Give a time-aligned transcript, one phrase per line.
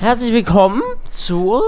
[0.00, 1.60] Herzlich willkommen zur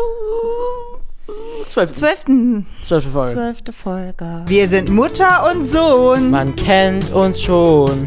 [1.66, 3.32] zwölften, Zwölften, zwölften Folge.
[3.32, 4.44] zwölfte Folge.
[4.46, 6.30] Wir sind Mutter und Sohn.
[6.30, 8.06] Man kennt uns schon.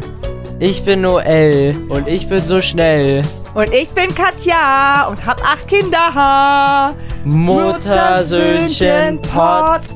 [0.60, 3.20] Ich bin Noel und ich bin so schnell.
[3.54, 6.94] Und ich bin Katja und hab acht Kinder.
[7.26, 9.92] Muttersöhnchen Podcast.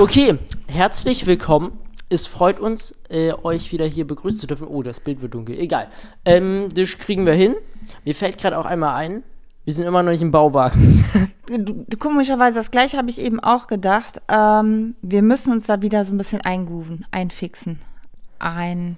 [0.00, 0.38] Okay,
[0.68, 1.78] herzlich willkommen.
[2.08, 4.66] Es freut uns, äh, euch wieder hier begrüßen zu dürfen.
[4.68, 5.58] Oh, das Bild wird dunkel.
[5.58, 5.88] Egal.
[6.24, 7.54] Ähm, das kriegen wir hin.
[8.04, 9.22] Mir fällt gerade auch einmal ein,
[9.64, 11.04] wir sind immer noch nicht im Bauwagen.
[11.98, 14.20] Komischerweise, das gleiche habe ich eben auch gedacht.
[14.28, 17.78] Ähm, wir müssen uns da wieder so ein bisschen eingrooven, einfixen,
[18.40, 18.96] Ein.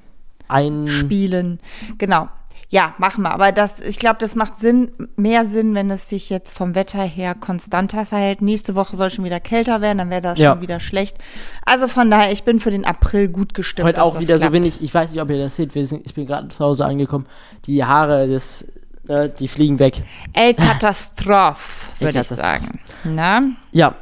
[0.49, 1.61] einspielen.
[1.99, 2.29] Genau.
[2.75, 3.33] Ja, machen wir.
[3.33, 7.03] Aber das, ich glaube, das macht Sinn, mehr Sinn, wenn es sich jetzt vom Wetter
[7.05, 8.43] her konstanter verhält.
[8.43, 10.51] Nächste Woche soll schon wieder kälter werden, dann wäre das Ja.
[10.55, 11.17] schon wieder schlecht.
[11.65, 13.87] Also von daher, ich bin für den April gut gestimmt.
[13.87, 14.55] Heute auch wieder so klappt.
[14.55, 14.83] wenig.
[14.83, 15.71] Ich weiß nicht, ob ihr das seht.
[15.73, 17.27] Sind, ich bin gerade zu Hause angekommen.
[17.67, 18.67] Die Haare, das,
[19.07, 20.03] äh, die fliegen weg.
[20.33, 22.81] El Katastrophe, El würde ich sagen.
[23.05, 23.43] Na?
[23.71, 23.95] Ja.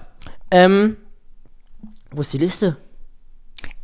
[0.50, 0.96] Ähm,
[2.10, 2.78] wo ist die Liste?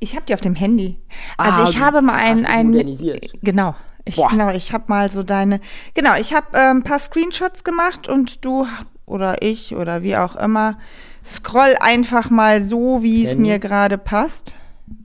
[0.01, 0.97] Ich habe die auf dem Handy.
[1.37, 3.33] Also Ah, ich habe mal hast ein, du ein modernisiert.
[3.43, 3.75] genau.
[4.09, 4.29] Ich, Boah.
[4.29, 5.61] genau, ich habe mal so deine,
[5.95, 8.67] genau, ich habe ähm, ein paar Screenshots gemacht und du
[9.07, 10.79] oder ich oder wie auch immer
[11.27, 14.55] scroll einfach mal so, wie es mir gerade passt.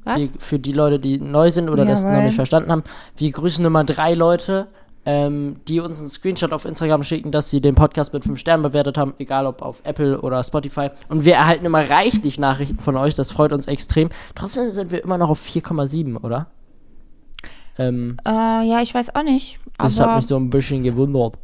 [0.05, 0.19] Was?
[0.19, 2.25] Wir, für die Leute, die neu sind oder das noch Jawohl.
[2.25, 2.83] nicht verstanden haben,
[3.17, 4.67] wir grüßen immer drei Leute,
[5.05, 8.63] ähm, die uns einen Screenshot auf Instagram schicken, dass sie den Podcast mit fünf Sternen
[8.63, 10.89] bewertet haben, egal ob auf Apple oder Spotify.
[11.09, 14.09] Und wir erhalten immer reichlich Nachrichten von euch, das freut uns extrem.
[14.35, 16.47] Trotzdem sind wir immer noch auf 4,7, oder?
[17.77, 19.59] Ähm, Äh, ja, ich weiß auch nicht.
[19.77, 21.35] das hat mich so ein bisschen gewundert.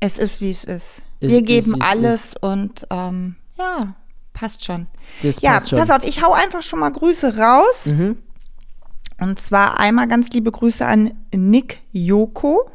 [0.00, 1.02] es ist, wie es ist.
[1.20, 3.94] Es Wir ist, geben es alles und ähm, ja,
[4.32, 4.86] passt schon.
[5.22, 5.78] Das Ja, passt schon.
[5.78, 7.86] pass auf, ich hau einfach schon mal Grüße raus.
[7.86, 8.18] Mhm.
[9.20, 12.68] Und zwar einmal ganz liebe Grüße an Nick Joko.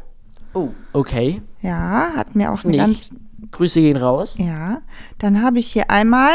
[0.54, 1.42] Oh, okay.
[1.62, 3.10] Ja, hat mir auch eine Nicht.
[3.12, 3.22] ganz.
[3.52, 4.36] Grüße gehen raus.
[4.38, 4.82] Ja,
[5.20, 6.32] dann habe ich hier einmal.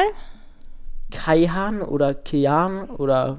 [1.10, 3.38] Kaihan oder Kian oder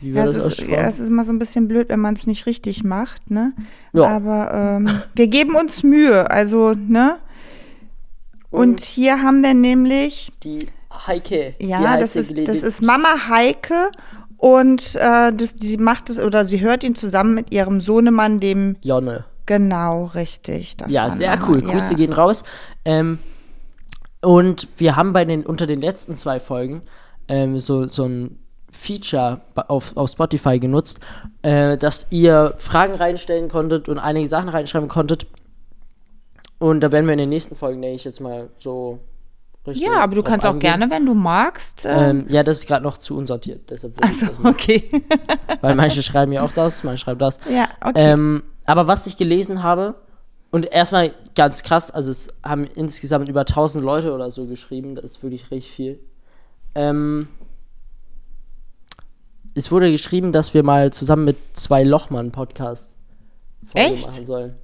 [0.00, 2.00] wie Ja, wird es, das ist, ja, es ist immer so ein bisschen blöd, wenn
[2.00, 3.52] man es nicht richtig macht, ne?
[3.92, 4.08] Ja.
[4.08, 7.16] Aber ähm, wir geben uns Mühe, also, ne?
[8.50, 10.66] Und hier haben wir nämlich, Die
[11.06, 11.54] Heike.
[11.58, 13.90] ja, die das Heike ist, Glede- das ist Mama Heike
[14.38, 18.76] und äh, das, die macht es oder sie hört ihn zusammen mit ihrem Sohnemann, dem
[18.82, 19.24] Jonne.
[19.46, 20.76] genau richtig.
[20.76, 21.62] Das Ja, war sehr Mama, cool.
[21.66, 21.72] ja.
[21.72, 22.44] Grüße gehen raus.
[22.84, 23.18] Ähm,
[24.22, 26.82] und wir haben bei den unter den letzten zwei Folgen
[27.28, 28.38] ähm, so, so ein
[28.76, 31.00] Feature auf, auf Spotify genutzt,
[31.42, 35.26] äh, dass ihr Fragen reinstellen konntet und einige Sachen reinschreiben konntet.
[36.58, 38.98] Und da werden wir in den nächsten Folgen, denke ich, jetzt mal so
[39.66, 40.70] richtig Ja, aber du kannst auch eingehen.
[40.70, 41.84] gerne, wenn du magst.
[41.84, 43.68] Äh, Ähm, ja, das ist gerade noch zu unsortiert.
[43.70, 44.44] Deshalb also, nicht.
[44.44, 44.90] okay.
[45.60, 47.40] Weil manche schreiben ja auch das, manche schreiben das.
[47.50, 47.92] ja, okay.
[48.12, 49.94] Ähm, aber was ich gelesen habe,
[50.50, 55.04] und erstmal ganz krass, also es haben insgesamt über 1000 Leute oder so geschrieben, das
[55.04, 55.98] ist wirklich richtig viel.
[56.74, 57.28] Ähm,
[59.56, 62.94] es wurde geschrieben, dass wir mal zusammen mit zwei Lochmann Podcast
[63.72, 64.06] Echt?
[64.06, 64.54] machen sollen.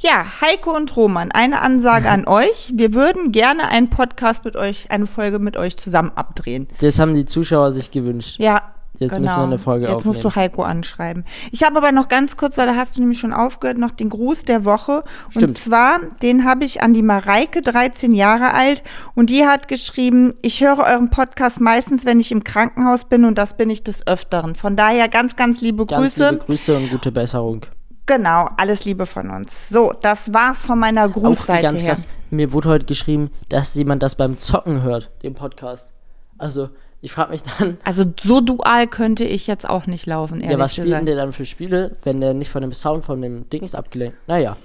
[0.00, 2.72] Ja, Heiko und Roman, eine Ansage an euch.
[2.74, 6.68] Wir würden gerne einen Podcast mit euch, eine Folge mit euch zusammen abdrehen.
[6.80, 8.38] Das haben die Zuschauer sich gewünscht.
[8.38, 8.74] Ja.
[8.94, 10.44] Jetzt müssen wir eine Folge Jetzt musst du aufnehmen.
[10.44, 11.24] Heiko anschreiben.
[11.52, 14.08] Ich habe aber noch ganz kurz, weil da hast du nämlich schon aufgehört, noch den
[14.08, 15.04] Gruß der Woche.
[15.26, 15.58] Und Stimmt.
[15.58, 18.82] zwar, den habe ich an die Mareike, 13 Jahre alt.
[19.14, 23.24] Und die hat geschrieben, ich höre euren Podcast meistens, wenn ich im Krankenhaus bin.
[23.24, 24.56] Und das bin ich des Öfteren.
[24.56, 26.30] Von daher ganz, ganz liebe Ganz Grüße.
[26.30, 27.66] liebe Grüße und gute Besserung.
[28.06, 29.68] Genau, alles Liebe von uns.
[29.68, 31.90] So, das war's von meiner Auch Grußseite ganz her.
[31.90, 35.92] krass, mir wurde heute geschrieben, dass jemand das beim Zocken hört, den Podcast.
[36.38, 36.70] Also,
[37.00, 40.58] ich frage mich dann, Also so dual könnte ich jetzt auch nicht laufen, ehrlich Ja,
[40.58, 41.08] was spielt denn gesagt.
[41.08, 44.16] der dann für Spiele, wenn der nicht von dem Sound von dem Dings abgelenkt?
[44.26, 44.56] Naja,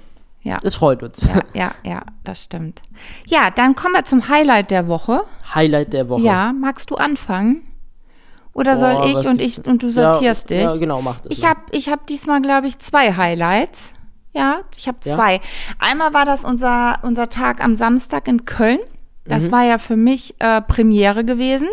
[0.42, 1.22] Ja, es freut uns.
[1.22, 2.82] ja, ja, ja, das stimmt.
[3.26, 5.22] Ja, dann kommen wir zum Highlight der Woche.
[5.54, 6.22] Highlight der Woche.
[6.22, 7.62] Ja, magst du anfangen?
[8.52, 10.60] Oder Boah, soll ich und ich und du Ja, sortierst dich?
[10.62, 11.32] Ja, genau, mach das.
[11.32, 13.94] Ich habe ich hab diesmal, glaube ich, zwei Highlights.
[14.32, 15.14] Ja, ich habe Ja?
[15.16, 15.40] zwei.
[15.78, 18.78] Einmal war das unser, unser Tag am Samstag in Köln.
[19.26, 19.30] Mhm.
[19.30, 21.68] Das war ja für mich äh, Premiere gewesen.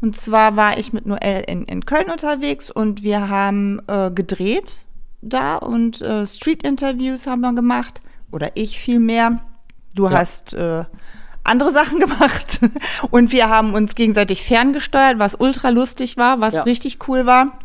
[0.00, 4.80] Und zwar war ich mit Noel in, in Köln unterwegs und wir haben äh, gedreht
[5.22, 8.00] da und äh, Street-Interviews haben wir gemacht.
[8.30, 9.40] Oder ich vielmehr.
[9.94, 10.18] Du Ja.
[10.18, 10.84] hast äh,
[11.44, 12.60] andere Sachen gemacht.
[13.10, 16.62] Und wir haben uns gegenseitig ferngesteuert, was ultra lustig war, was Ja.
[16.62, 17.58] richtig cool war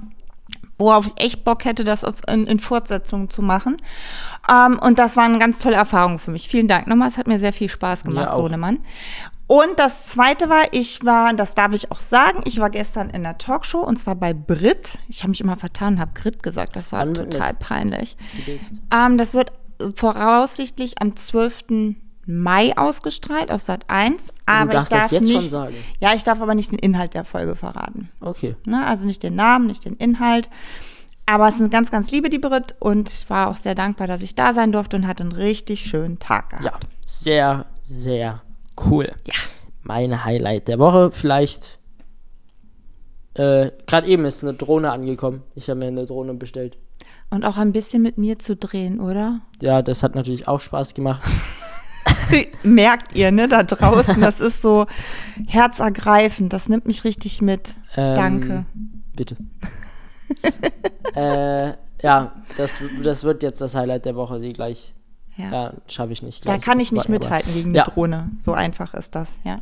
[0.79, 3.75] worauf ich echt Bock hätte, das auf, in, in Fortsetzung zu machen.
[4.49, 6.47] Ähm, und das war eine ganz tolle Erfahrung für mich.
[6.47, 7.09] Vielen Dank nochmal.
[7.09, 8.33] Es hat mir sehr viel Spaß gemacht.
[8.33, 8.79] Sohnemann.
[9.45, 13.23] Und das zweite war, ich war, das darf ich auch sagen, ich war gestern in
[13.23, 14.99] der Talkshow und zwar bei Brit.
[15.07, 16.75] Ich habe mich immer vertan und habe Grit gesagt.
[16.75, 18.15] Das war Wann total peinlich.
[18.93, 19.51] Ähm, das wird
[19.95, 21.95] voraussichtlich am 12.
[22.29, 24.31] Mai ausgestrahlt auf Sat 1.
[24.45, 25.31] Aber ich darf nicht.
[25.31, 25.75] schon sagen.
[25.99, 28.09] Ja, ich darf aber nicht den Inhalt der Folge verraten.
[28.21, 28.55] Okay.
[28.67, 28.85] Ne?
[28.85, 30.47] Also nicht den Namen, nicht den Inhalt.
[31.25, 32.75] Aber es ist eine ganz, ganz liebe, die Brit.
[32.79, 35.81] Und ich war auch sehr dankbar, dass ich da sein durfte und hatte einen richtig
[35.81, 36.65] schönen Tag gehabt.
[36.65, 38.43] Ja, sehr, sehr
[38.85, 39.11] cool.
[39.25, 39.33] Ja.
[39.81, 41.79] Mein Highlight der Woche vielleicht.
[43.33, 45.41] Äh, Gerade eben ist eine Drohne angekommen.
[45.55, 46.77] Ich habe mir eine Drohne bestellt.
[47.31, 49.41] Und auch ein bisschen mit mir zu drehen, oder?
[49.61, 51.23] Ja, das hat natürlich auch Spaß gemacht.
[52.63, 54.85] Merkt ihr, ne, da draußen, das ist so
[55.47, 56.53] herzergreifend.
[56.53, 57.75] Das nimmt mich richtig mit.
[57.95, 58.65] Ähm, Danke.
[59.15, 59.35] Bitte.
[61.15, 64.93] äh, ja, das, das wird jetzt das Highlight der Woche, die gleich.
[65.37, 65.51] Ja.
[65.51, 66.61] Ja, schaffe ich nicht Da gleich.
[66.65, 67.85] kann ich nicht mithalten gegen Ja.
[67.85, 68.29] die Drohne.
[68.43, 69.61] So einfach ist das, ja.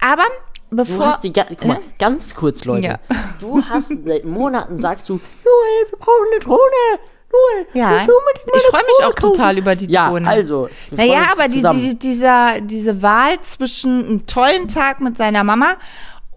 [0.00, 0.24] Aber
[0.70, 1.06] Du bevor.
[1.06, 2.86] hast die, ga- mal, ganz kurz, Leute.
[2.86, 2.98] Ja.
[3.40, 7.00] Du hast seit Monaten sagst du, Noel, wir brauchen eine Drohne.
[7.34, 10.28] Noel, Ja, ich freue mich auch total kaufen." über die ja, Drohne.
[10.28, 10.68] also.
[10.90, 15.76] wir Naja, aber die, die, dieser, diese Wahl zwischen einem tollen Tag mit seiner Mama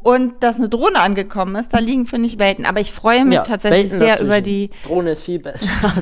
[0.04, 2.66] und dass eine Drohne angekommen ist, da liegen, finde ich, Welten.
[2.66, 4.26] Aber ich freue mich Ja, tatsächlich Welten sehr dazwischen.
[4.28, 4.70] über die.
[4.84, 5.68] Drohne ist viel besser.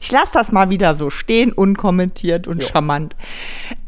[0.00, 2.68] Ich lasse das mal wieder so stehen, unkommentiert und Ja.
[2.68, 3.14] charmant.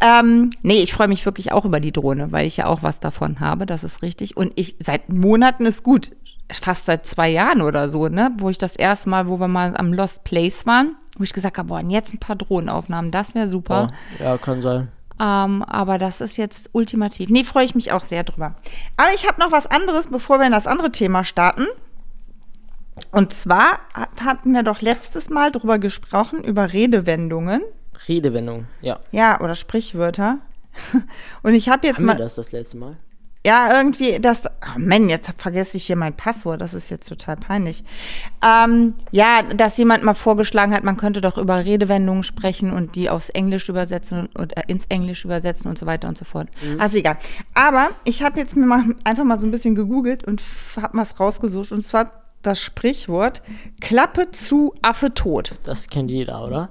[0.01, 3.01] Ähm, nee, ich freue mich wirklich auch über die Drohne, weil ich ja auch was
[3.01, 4.37] davon habe, das ist richtig.
[4.37, 6.13] Und ich, seit Monaten ist gut,
[6.53, 9.77] fast seit zwei Jahren oder so, ne, wo ich das erste Mal, wo wir mal
[9.77, 13.49] am Lost Place waren, wo ich gesagt habe, boah, jetzt ein paar Drohnenaufnahmen, das wäre
[13.49, 13.91] super.
[14.19, 14.89] Oh, ja, kann sein.
[15.21, 17.29] Ähm, aber das ist jetzt ultimativ.
[17.29, 18.55] Nee, freue ich mich auch sehr drüber.
[18.97, 21.67] Aber ich habe noch was anderes, bevor wir in das andere Thema starten.
[23.13, 27.63] Und zwar hat- hatten wir doch letztes Mal drüber gesprochen, über Redewendungen.
[28.09, 28.99] Redewendung, ja.
[29.13, 30.39] Ja, oder Sprichwörter.
[31.43, 32.17] Und ich habe jetzt Haben mal.
[32.17, 32.97] wir das das letzte Mal?
[33.47, 34.45] Ja, irgendwie, das.
[34.47, 36.61] Oh Mann, jetzt vergesse ich hier mein Passwort.
[36.61, 37.85] Das ist jetzt total peinlich.
[38.45, 43.09] Ähm, ja, dass jemand mal vorgeschlagen hat, man könnte doch über Redewendungen sprechen und die
[43.09, 46.49] aufs Englisch übersetzen und, äh, ins Englisch übersetzen und so weiter und so fort.
[46.79, 47.17] Also egal.
[47.55, 50.43] Aber ich habe jetzt mir mal einfach mal so ein bisschen gegoogelt und
[50.77, 51.73] habe was rausgesucht.
[51.73, 53.43] Und zwar das Sprichwort
[53.81, 55.55] Klappe zu, Affe tot.
[55.65, 56.71] Das kennt jeder, oder?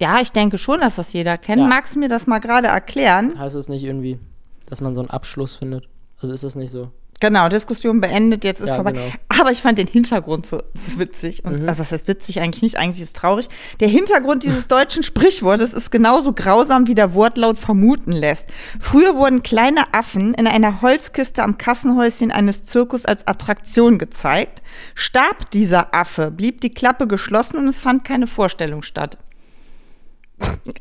[0.00, 1.62] Ja, ich denke schon, dass das jeder kennt.
[1.62, 1.66] Ja.
[1.66, 3.38] Magst du mir das mal gerade erklären?
[3.38, 4.20] Heißt es nicht irgendwie,
[4.68, 5.88] dass man so einen Abschluss findet?
[6.20, 6.90] Also ist das nicht so?
[7.20, 8.92] Genau, Diskussion beendet, jetzt ist Ja, vorbei.
[8.92, 9.04] genau.
[9.40, 11.44] Aber ich fand den Hintergrund so, so witzig.
[11.44, 11.68] Und Mhm.
[11.68, 13.48] also was heißt witzig eigentlich nicht, eigentlich ist es traurig.
[13.80, 18.46] Der Hintergrund dieses deutschen Sprichwortes ist genauso grausam, wie der Wortlaut vermuten lässt.
[18.78, 24.62] Früher wurden kleine Affen in einer Holzkiste am Kassenhäuschen eines Zirkus als Attraktion gezeigt.
[24.94, 29.18] Starb dieser Affe, blieb die Klappe geschlossen und es fand keine Vorstellung statt.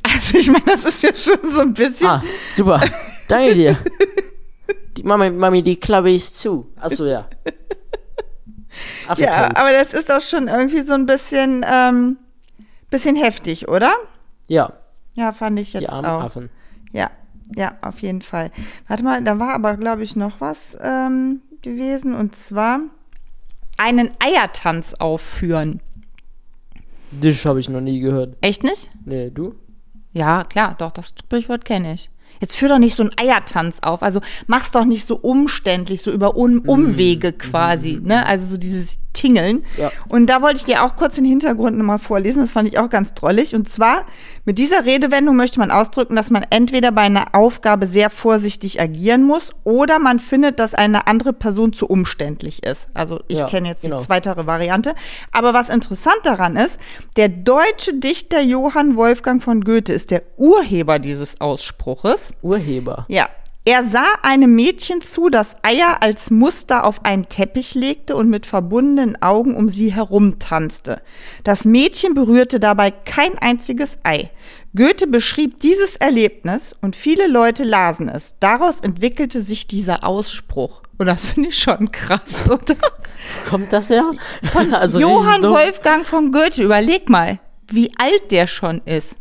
[0.03, 2.07] Also ich meine, das ist ja schon so ein bisschen.
[2.07, 2.23] Ah,
[2.53, 2.81] super.
[3.27, 3.77] Danke dir.
[4.95, 6.71] Die Mami, Mami, die Klappe ist zu.
[6.75, 7.27] Achso, ja.
[9.07, 12.17] Affe Ja, aber das ist auch schon irgendwie so ein bisschen, ähm,
[12.89, 13.93] bisschen heftig, oder?
[14.47, 14.73] ja,
[15.13, 16.21] Ja, fand ich die jetzt armen auch.
[16.23, 16.49] Affen.
[16.91, 17.11] Ja,
[17.55, 18.51] ja, auf jeden Fall.
[18.87, 22.79] Warte mal, da war aber, glaube ich, noch was ähm, gewesen und zwar
[23.77, 25.81] einen Eiertanz aufführen.
[27.11, 28.35] Das habe ich noch nie gehört.
[28.41, 28.89] Echt nicht?
[29.05, 29.55] Nee, du?
[30.13, 32.09] Ja, klar, doch, das Sprichwort kenne ich.
[32.39, 34.03] Jetzt führ doch nicht so einen Eiertanz auf.
[34.03, 38.25] Also mach's doch nicht so umständlich, so über um Umwege quasi, ne?
[38.25, 39.65] Also so dieses Tingeln.
[39.77, 39.91] Ja.
[40.09, 42.41] Und da wollte ich dir auch kurz den Hintergrund nochmal vorlesen.
[42.41, 43.55] Das fand ich auch ganz drollig.
[43.55, 44.05] Und zwar,
[44.45, 49.23] mit dieser Redewendung möchte man ausdrücken, dass man entweder bei einer Aufgabe sehr vorsichtig agieren
[49.23, 52.89] muss oder man findet, dass eine andere Person zu umständlich ist.
[52.93, 53.97] Also ich Ja, kenne jetzt genau.
[53.97, 54.93] die zweitere Variante.
[55.31, 56.77] Aber was interessant daran ist,
[57.15, 62.33] der deutsche Dichter Johann Wolfgang von Goethe ist der Urheber dieses Ausspruches.
[62.43, 63.05] Urheber.
[63.09, 63.27] Ja.
[63.67, 68.45] Er sah einem Mädchen zu, das Eier als Muster auf einen Teppich legte und mit
[68.45, 71.01] verbundenen Augen um sie herumtanzte.
[71.43, 74.31] Das Mädchen berührte dabei kein einziges Ei.
[74.73, 78.35] Goethe beschrieb dieses Erlebnis und viele Leute lasen es.
[78.39, 80.83] Daraus entwickelte sich dieser Ausspruch.
[80.97, 82.77] Und das finde ich schon krass, oder?
[83.49, 84.09] Kommt das her?
[84.71, 85.43] also Johann.
[85.43, 89.17] Wolfgang von Goethe, überleg mal, wie alt der schon ist.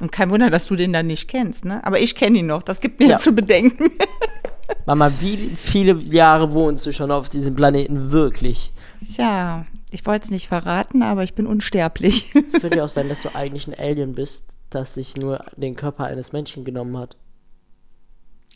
[0.00, 1.84] Und kein Wunder, dass du den dann nicht kennst, ne?
[1.84, 3.16] Aber ich kenne ihn noch, das gibt mir Ja.
[3.16, 3.90] zu bedenken.
[4.86, 8.72] Mama, wie viele Jahre wohnst du schon auf diesem Planeten wirklich?
[9.14, 12.34] Tja, ich wollte es nicht verraten, aber ich bin unsterblich.
[12.34, 15.76] Es könnte ja auch sein, dass du eigentlich ein Alien bist, das sich nur den
[15.76, 17.16] Körper eines Menschen genommen hat.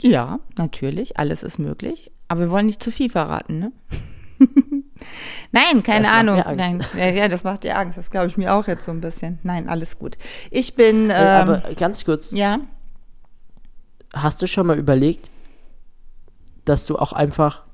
[0.01, 2.11] ja, natürlich, alles ist möglich.
[2.29, 3.73] Aber wir wollen nicht zu viel verraten, ne?
[5.53, 6.43] Nein, keine Das Ahnung.
[6.57, 7.97] Nein, ja, ja, das macht dir Angst.
[7.99, 9.39] Das glaube ich mir auch jetzt so ein bisschen.
[9.43, 10.17] Nein, alles gut.
[10.51, 11.11] Ich bin.
[11.11, 12.61] Äh, Ähm, aber ganz kurz, ja.
[14.13, 15.31] hast du schon mal überlegt,
[16.65, 17.65] dass du auch einfach.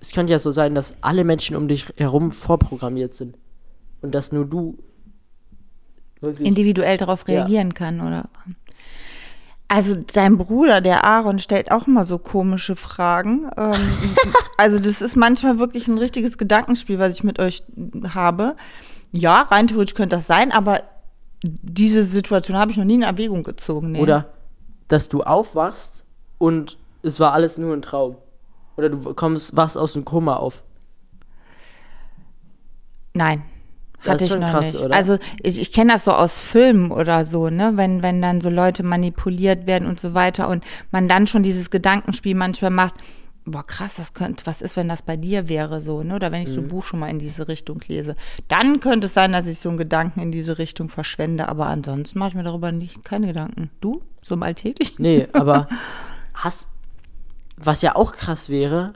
[0.00, 3.36] Es könnte ja so sein, dass alle Menschen um dich herum vorprogrammiert sind.
[4.02, 4.76] und dass nur du
[6.40, 7.34] individuell darauf Ja.
[7.40, 8.28] reagieren kann, oder?
[9.68, 13.50] Also dein Bruder, der Aaron, stellt auch immer so komische Fragen.
[13.56, 13.72] Ähm,
[14.58, 17.62] also das ist manchmal wirklich ein richtiges Gedankenspiel, was ich mit euch
[18.12, 18.56] habe.
[19.10, 20.82] Ja, rein theoretisch könnte das sein, aber
[21.42, 23.92] diese Situation habe ich noch nie in Erwägung gezogen.
[23.92, 24.00] Nee.
[24.00, 24.26] Oder
[24.88, 26.04] dass du aufwachst
[26.38, 28.16] und es war alles nur ein Traum.
[28.76, 30.62] Oder du kommst, wachst aus dem Koma auf.
[33.12, 33.42] Nein.
[34.04, 34.82] Das Hatte ich noch krass, nicht.
[34.84, 34.94] oder?
[34.94, 37.72] Also ich, ich kenne das so aus Filmen oder so, ne?
[37.76, 41.70] Wenn, wenn dann so Leute manipuliert werden und so weiter und man dann schon dieses
[41.70, 42.94] Gedankenspiel manchmal macht,
[43.46, 46.14] boah, krass, das könnte, was ist, wenn das bei dir wäre, so, ne?
[46.16, 46.66] Oder wenn ich so Mhm.
[46.66, 48.14] ein Buch schon mal in diese Richtung lese.
[48.48, 52.18] Dann könnte es sein, dass ich so einen Gedanken in diese Richtung verschwende, aber ansonsten
[52.18, 53.70] mache ich mir darüber nicht keine Gedanken.
[53.80, 54.02] Du?
[54.22, 55.02] So im Alltäglichen?
[55.02, 55.68] Nee, aber
[56.34, 56.68] hast.
[57.56, 58.92] Was ja auch krass wäre,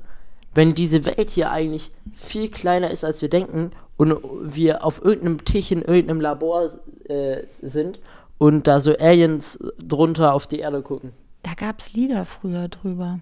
[0.59, 5.45] wenn diese Welt hier eigentlich viel kleiner ist, als wir denken und wir auf irgendeinem
[5.45, 6.69] Tisch in irgendeinem Labor
[7.09, 8.01] äh, sind
[8.39, 11.13] und da so Aliens drunter auf die Erde gucken.
[11.45, 13.21] Da gab es Lieder früher drüber.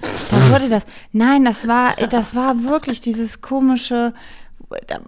[0.30, 0.84] Da wurde das.
[1.12, 4.12] Nein, das war, das war wirklich dieses komische.
[4.86, 5.00] Da,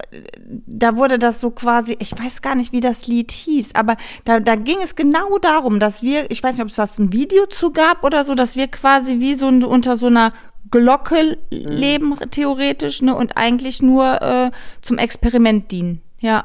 [0.67, 4.41] da wurde das so quasi, ich weiß gar nicht, wie das Lied hieß, aber da,
[4.41, 7.45] da ging es genau darum, dass wir, ich weiß nicht, ob es das ein Video
[7.45, 10.31] zu gab oder so, dass wir quasi wie so ein, unter so einer
[10.71, 14.51] Glocke leben, theoretisch, ne, und eigentlich nur äh,
[14.83, 16.03] zum Experiment dienen.
[16.21, 16.45] Ja.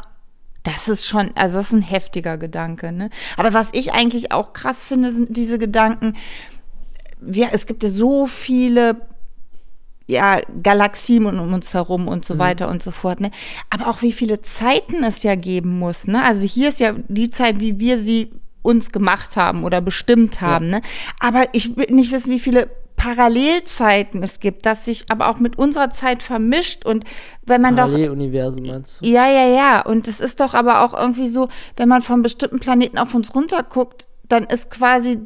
[0.64, 3.12] Das ist schon, also das ist ein heftiger Gedanke, ne?
[3.38, 6.16] Aber was ich eigentlich auch krass finde, sind diese Gedanken,
[7.22, 8.98] wir, es gibt ja so viele
[10.08, 13.32] ja, Galaxien um uns herum und so weiter und so fort, ne?
[13.70, 16.24] Aber auch wie viele Zeiten es ja geben muss, ne?
[16.24, 20.70] Also hier ist ja die Zeit, wie wir sie uns gemacht haben oder bestimmt haben,
[20.70, 20.82] ne?
[21.20, 25.58] Aber ich will nicht wissen, wie viele Parallelzeiten es gibt, das sich aber auch mit
[25.58, 27.04] unserer Zeit vermischt und
[27.44, 29.08] wenn man doch Paralleluniversen meinst du?
[29.08, 29.86] ja, ja, ja.
[29.86, 33.36] Und es ist doch aber auch irgendwie so, wenn man von bestimmten Planeten auf uns
[33.36, 35.20] runterguckt, dann ist quasi,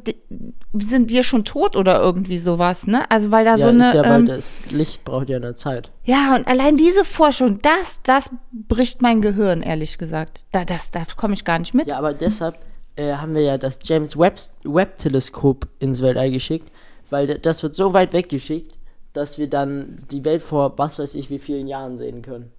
[0.74, 3.10] sind wir schon tot oder irgendwie sowas, ne?
[3.10, 3.88] Also weil da so ja, eine.
[3.88, 5.90] ist ja, weil ähm, das Licht braucht ja eine Zeit.
[6.04, 10.44] ja, und allein diese Forschung, das, das bricht mein Gehirn, ehrlich gesagt.
[10.52, 11.88] Da, das, da komme ich gar nicht mit.
[11.88, 12.58] Ja, aber deshalb
[12.96, 16.70] äh, haben wir ja das James Webb, Webb Teleskop ins Weltall geschickt,
[17.10, 18.78] weil das wird so weit weggeschickt,
[19.12, 22.52] dass wir dann die Welt vor was weiß ich wie vielen Jahren sehen können.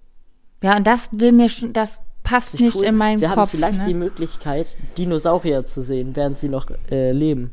[0.62, 2.84] Ja, und das will mir schon, das passt Ist nicht cool.
[2.84, 3.36] in meinen wir Kopf.
[3.38, 4.00] haben vielleicht die ne?
[4.00, 7.52] Möglichkeit, Dinosaurier zu sehen, während sie noch äh, leben.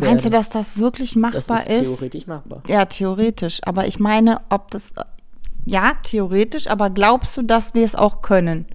[0.00, 1.82] Meinst du, dass das wirklich das machbar ist ist?
[1.82, 2.62] theoretisch machbar?
[2.68, 3.60] Ja, theoretisch.
[3.64, 4.94] Aber ich meine, ob das.
[5.64, 8.66] Ja, theoretisch, aber glaubst du, dass wir es auch können?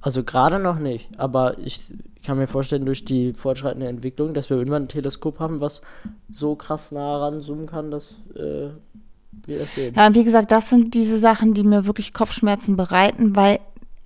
[0.00, 1.82] Also gerade noch nicht, aber ich
[2.22, 5.80] kann mir vorstellen, durch die fortschreitende Entwicklung, dass wir irgendwann ein Teleskop haben, was
[6.30, 8.68] so krass nah ranzoomen kann, dass äh,
[9.46, 9.94] wir das sehen.
[9.96, 13.58] Ja, wie gesagt, das sind diese Sachen, die mir wirklich Kopfschmerzen bereiten, weil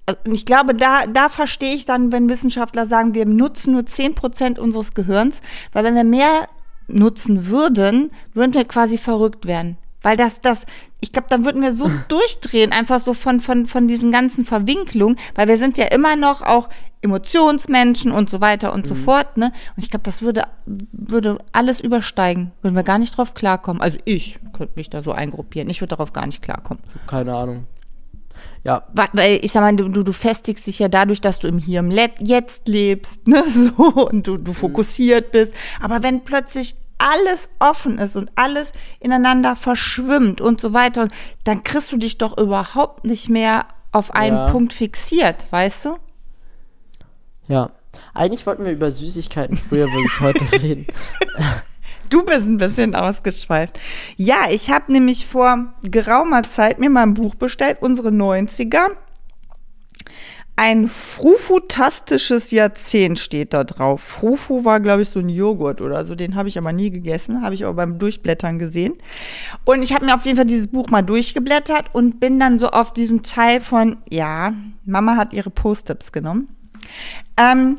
[0.07, 4.59] äh, ich glaube, da, da verstehe ich dann, wenn Wissenschaftler sagen, wir nutzen nur 10%
[4.59, 5.41] unseres Gehirns,
[5.73, 6.47] weil wenn wir mehr
[6.87, 9.77] nutzen würden, würden wir quasi verrückt werden.
[10.05, 10.67] Weil das, das,
[11.01, 15.19] ich glaube, dann würden wir so durchdrehen, einfach so von, von, von diesen ganzen Verwinklungen,
[15.35, 16.69] weil wir sind ja immer noch auch
[17.01, 19.53] Emotionsmenschen und so weiter und so fort, ne?
[19.77, 23.83] Und ich glaube, das würde, würde alles übersteigen, würden wir gar nicht drauf klarkommen.
[23.83, 26.83] Also ich könnte mich da so eingruppieren, ich würde darauf gar nicht klarkommen.
[27.07, 27.67] Keine Ahnung.
[28.63, 31.59] Ja, Weil ich sag mal, du, du du festigst dich ja dadurch, dass du im
[31.59, 35.53] Hier im Let Jetzt lebst, ne, so, und du, du fokussiert bist.
[35.81, 41.09] Aber wenn plötzlich alles offen ist und alles ineinander verschwimmt und so weiter,
[41.45, 44.51] dann kriegst du dich doch überhaupt nicht mehr auf einen Ja.
[44.51, 45.99] Punkt fixiert, weißt du?
[47.49, 47.71] ja.
[48.13, 50.85] Eigentlich wollten wir über Süßigkeiten früher versus heute reden.
[52.11, 53.79] Du bist ein bisschen ausgeschweift.
[54.17, 58.89] Ja, ich habe nämlich vor geraumer Zeit mir mal ein Buch bestellt, unsere 90er.
[60.57, 64.01] Ein frufutastisches Jahrzehnt steht da drauf.
[64.01, 66.15] Frufu war, glaube ich, so ein Joghurt oder so.
[66.15, 68.93] Den habe ich aber nie gegessen, habe ich aber beim Durchblättern gesehen.
[69.65, 72.69] Und ich habe mir auf jeden Fall dieses Buch mal durchgeblättert und bin dann so
[72.69, 74.53] auf diesen Teil von, ja,
[74.85, 76.49] Mama hat ihre Post-its genommen.
[77.37, 77.79] Ähm,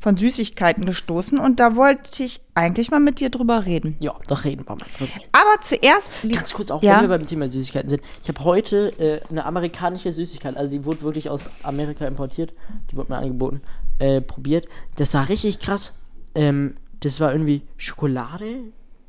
[0.00, 3.96] von Süßigkeiten gestoßen und da wollte ich eigentlich mal mit dir drüber reden.
[4.00, 5.12] Ja, da reden wir mal drüber.
[5.32, 6.12] Aber zuerst.
[6.28, 6.96] Ganz kurz auch, ja.
[6.96, 8.02] wenn wir beim Thema Süßigkeiten sind.
[8.22, 12.54] Ich habe heute äh, eine amerikanische Süßigkeit, also die wurde wirklich aus Amerika importiert,
[12.90, 13.60] die wurde mir angeboten,
[13.98, 14.66] äh, probiert.
[14.96, 15.94] Das war richtig krass.
[16.34, 18.56] Ähm, das war irgendwie Schokolade,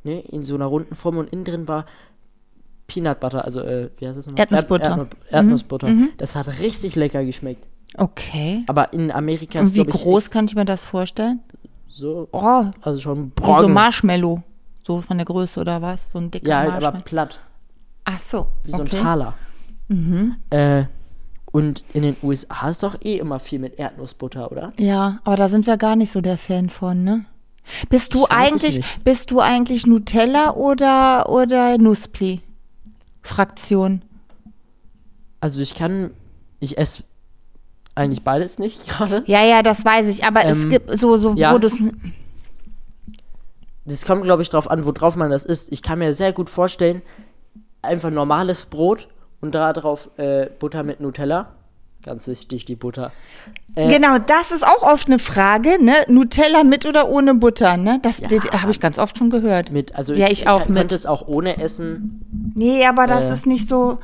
[0.04, 1.86] ne, in so einer runden Form und innen drin war
[2.88, 4.42] Peanut Butter, also äh, wie heißt das nochmal?
[4.42, 4.84] Erdnussbutter.
[4.84, 5.94] Erd, Erdnuss, Erdnussbutter.
[6.18, 7.66] Das hat richtig lecker geschmeckt.
[7.98, 8.64] Okay.
[8.68, 11.40] Aber in Amerika Und ist wie glaub ich, groß kann ich mir das vorstellen?
[11.88, 13.74] so, Oh, also schon wie so Brocken.
[13.74, 14.42] Marshmallow.
[14.88, 16.12] So von der Größe oder was?
[16.12, 17.04] So ein dicker ja, halt aber Marshmallow.
[17.04, 17.40] platt.
[18.06, 18.48] Ach so.
[18.64, 18.98] Wie so ein okay.
[19.90, 20.36] Mhm.
[20.50, 20.80] Taler.
[20.80, 20.86] Äh,
[21.52, 24.72] Und in den USA ist doch eh immer viel mit Erdnussbutter, oder?
[24.80, 27.26] Ja, aber da sind wir gar nicht so der Fan von, ne?
[27.90, 29.04] Bist du Ich weiß es eigentlich, nicht.
[29.04, 32.42] bist du eigentlich Nutella oder, oder Nuspli?
[33.22, 34.02] Fraktion.
[35.42, 36.12] Also ich kann,
[36.60, 37.04] ich esse
[37.96, 39.24] eigentlich beides nicht gerade.
[39.28, 41.54] Ja, ja, das weiß ich, aber es Ähm, gibt so, so, ja.
[41.54, 41.70] wo du
[43.86, 45.72] Das kommt, glaube ich, drauf an, worauf man das isst.
[45.72, 47.02] Ich kann mir sehr gut vorstellen,
[47.82, 49.08] einfach normales Brot
[49.42, 51.54] und da drauf äh, Butter mit Nutella.
[52.04, 53.12] Ganz wichtig, die Butter.
[53.76, 55.94] Äh, Genau, das ist auch oft eine Frage, ne?
[56.08, 58.00] Nutella mit oder ohne Butter, ne?
[58.02, 59.72] Das die habe ich ganz oft schon gehört.
[59.72, 62.54] Mit, also Ja, ich auch kann, könnte es auch ohne essen.
[62.56, 64.00] Nee, aber das Äh, ist nicht so.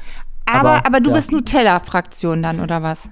[0.46, 1.15] Aber, aber, aber, du ja.
[1.15, 3.10] bist Nutella-Fraktion dann, oder was?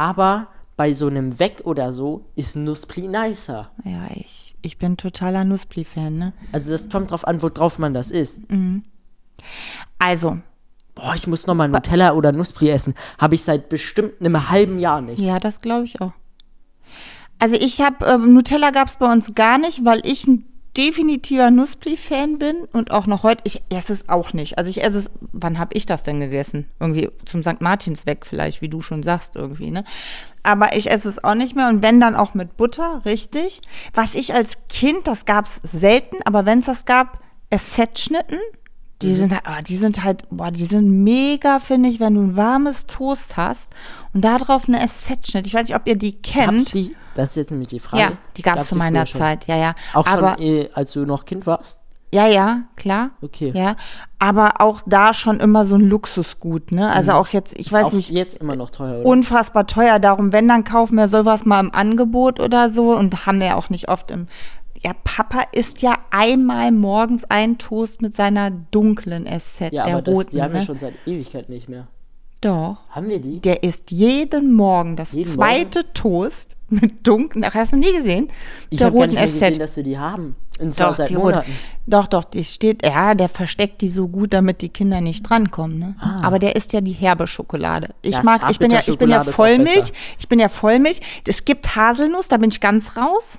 [0.00, 3.70] Aber bei so einem Weg oder so ist Nuspli nicer.
[3.84, 6.32] Ja, ich, ich bin totaler Nuspli-Fan, ne?
[6.52, 8.40] Also das kommt drauf an, worauf man das isst.
[9.98, 10.38] Also,
[10.94, 12.94] Boah, ich muss nochmal Nutella oder Nuspli essen.
[13.18, 15.18] Habe ich seit bestimmt einem halben Jahr nicht.
[15.18, 16.12] ja, das glaube ich auch.
[17.38, 20.46] Also ich habe, ähm, Nutella gab es bei uns gar nicht, weil ich ein
[20.76, 24.56] definitiver Nuspli-Fan bin und auch noch heute, ich esse es auch nicht.
[24.58, 26.66] Also ich esse es, wann habe ich das denn gegessen?
[26.78, 27.60] Irgendwie zum St.
[27.60, 29.84] Martins weg vielleicht, wie du schon sagst irgendwie, ne?
[30.42, 33.60] Aber ich esse es auch nicht mehr und wenn dann auch mit Butter, richtig.
[33.94, 38.38] Was ich als Kind, das gab es selten, aber wenn es das gab, Essetschnitten,
[39.02, 42.20] die sind, halt- ah, die sind halt, boah, die sind mega, finde ich, wenn du
[42.20, 43.70] ein warmes Toast hast
[44.12, 45.46] und da drauf eine Essetschnitt.
[45.46, 46.74] Ich weiß nicht, ob ihr die kennt.
[46.74, 46.94] die?
[47.14, 48.02] Das ist jetzt nämlich die Frage.
[48.02, 49.20] Ja, die gab es zu meiner schon?
[49.20, 49.74] Zeit, ja, ja.
[49.94, 51.80] Auch aber, schon, eh, als du noch Kind warst?
[52.12, 53.10] ja, ja, klar.
[53.22, 53.52] Okay.
[53.54, 53.76] Ja,
[54.18, 56.90] aber auch da schon immer so ein Luxusgut, ne?
[56.90, 59.06] Also auch jetzt, ich Ist weiß auch nicht, jetzt immer noch teuer, oder?
[59.06, 59.98] unfassbar teuer.
[60.00, 63.54] Darum, wenn, dann kaufen wir sowas mal im Angebot oder so und haben wir ja
[63.54, 64.26] auch nicht oft im.
[64.82, 70.02] Ja, Papa isst ja einmal morgens einen Toast mit seiner dunklen Esset, ja, der aber
[70.02, 70.30] das, roten.
[70.30, 70.66] die haben wir ne?
[70.66, 71.86] schon seit Ewigkeit nicht mehr.
[72.40, 72.78] Doch.
[72.90, 73.40] Haben wir die?
[73.40, 77.44] Der isst jeden Morgen das Jeden zweite Toast mit dunklen.
[77.44, 78.28] Ach, hast du nie gesehen?
[78.70, 79.48] Ich der habe gar roten nicht Esset.
[79.48, 80.36] gesehen, dass wir die haben.
[80.72, 81.50] Zwar Doch, die Monaten.
[81.50, 81.58] rote.
[81.86, 85.78] Doch, doch, die steht, ja, der versteckt die so gut, damit die Kinder nicht drankommen,
[85.78, 85.94] ne?
[86.22, 87.94] Aber der isst ja die herbe Schokolade.
[88.02, 88.18] Ich Ah.
[88.18, 91.00] Ja, mag, ich bin ja, ich bin ja ist Vollmilch, ich bin ja Vollmilch.
[91.26, 93.38] Es gibt Haselnuss, da bin ich ganz raus.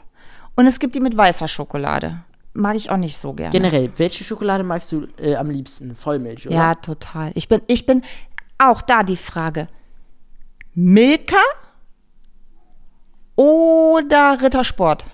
[0.56, 2.24] Und es gibt die mit weißer Schokolade.
[2.54, 3.52] Mag ich auch nicht so gerne.
[3.52, 5.96] Generell, welche Schokolade magst du äh, am liebsten?
[5.96, 6.56] Vollmilch, oder?
[6.56, 7.32] Ja, total.
[7.36, 8.02] Ich bin, ich bin
[8.70, 9.68] auch da die Frage.
[10.74, 11.42] Milka
[13.36, 15.06] oder Rittersport?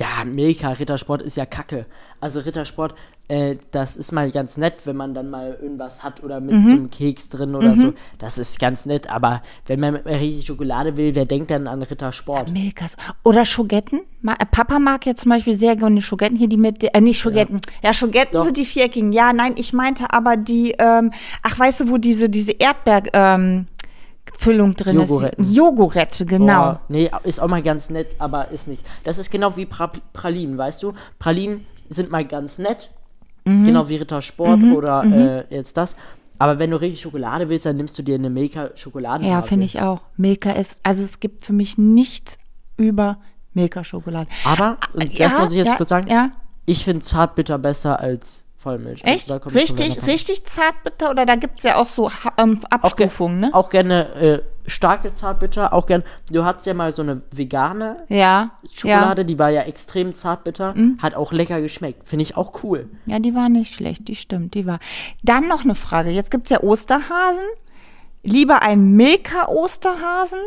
[0.00, 1.84] Ja, Milka, Rittersport ist ja kacke.
[2.20, 2.94] Also Rittersport,
[3.28, 6.68] äh, das ist mal ganz nett, wenn man dann mal irgendwas hat oder mit Mhm.
[6.68, 7.92] so einem Keks drin oder so.
[8.18, 12.50] Das ist ganz nett, aber wenn man richtig Schokolade will, wer denkt dann an Rittersport?
[12.50, 12.96] Milkas.
[13.24, 14.00] Oder Schogetten.
[14.22, 17.18] Ma- äh, Papa mag ja zum Beispiel sehr gerne Schogetten hier, die mit, äh, nicht
[17.18, 17.60] Schogetten.
[17.82, 18.44] Ja, Schogetten Doch.
[18.46, 19.12] sind die viereckigen.
[19.12, 23.66] Ja, nein, ich meinte aber die, ähm, ach, weißt du, wo diese, diese Erdbeer, ähm,
[24.38, 25.44] Füllung drin Jogoretten.
[25.44, 25.54] ist?
[25.56, 26.62] Jogurette, genau.
[26.62, 28.84] Boah, nee, ist auch mal ganz nett, aber ist nichts.
[29.04, 30.92] Das ist genau wie pra Pralinen, weißt du?
[31.18, 32.90] Pralinen sind mal ganz nett,
[33.44, 33.64] Mhm.
[33.64, 35.96] genau wie Rittersport oder äh, jetzt das.
[36.38, 39.26] Aber wenn du richtig Schokolade willst, dann nimmst du dir eine Milka Schokolade.
[39.26, 40.00] Ja, finde ich auch.
[40.16, 42.38] Milka ist, also es gibt für mich nichts
[42.78, 43.18] über
[43.52, 44.28] Milka-Schokolade.
[44.44, 46.30] Aber, und das Ja, muss ich jetzt ja, kurz sagen, Ja,
[46.66, 49.02] ich finde Zartbitter besser als Vollmilch.
[49.04, 49.28] Also echt?
[49.28, 51.10] schon Richtig, richtig zartbitter?
[51.10, 53.50] Oder da gibt es ja auch so ähm, Abstufungen, ne?
[53.54, 56.04] auch gerne äh, starke Zartbitter, auch gerne.
[56.30, 58.50] Du hattest ja mal so eine vegane Ja.
[58.70, 62.06] Schokolade, die war ja extrem zartbitter, hat auch lecker geschmeckt.
[62.06, 62.90] Finde ich auch cool.
[63.06, 64.78] Ja, die war nicht schlecht, die stimmt, die war.
[65.22, 66.10] Dann noch eine Frage.
[66.10, 67.46] Jetzt gibt's ja Osterhasen.
[68.22, 70.40] Lieber ein Milka-Osterhasen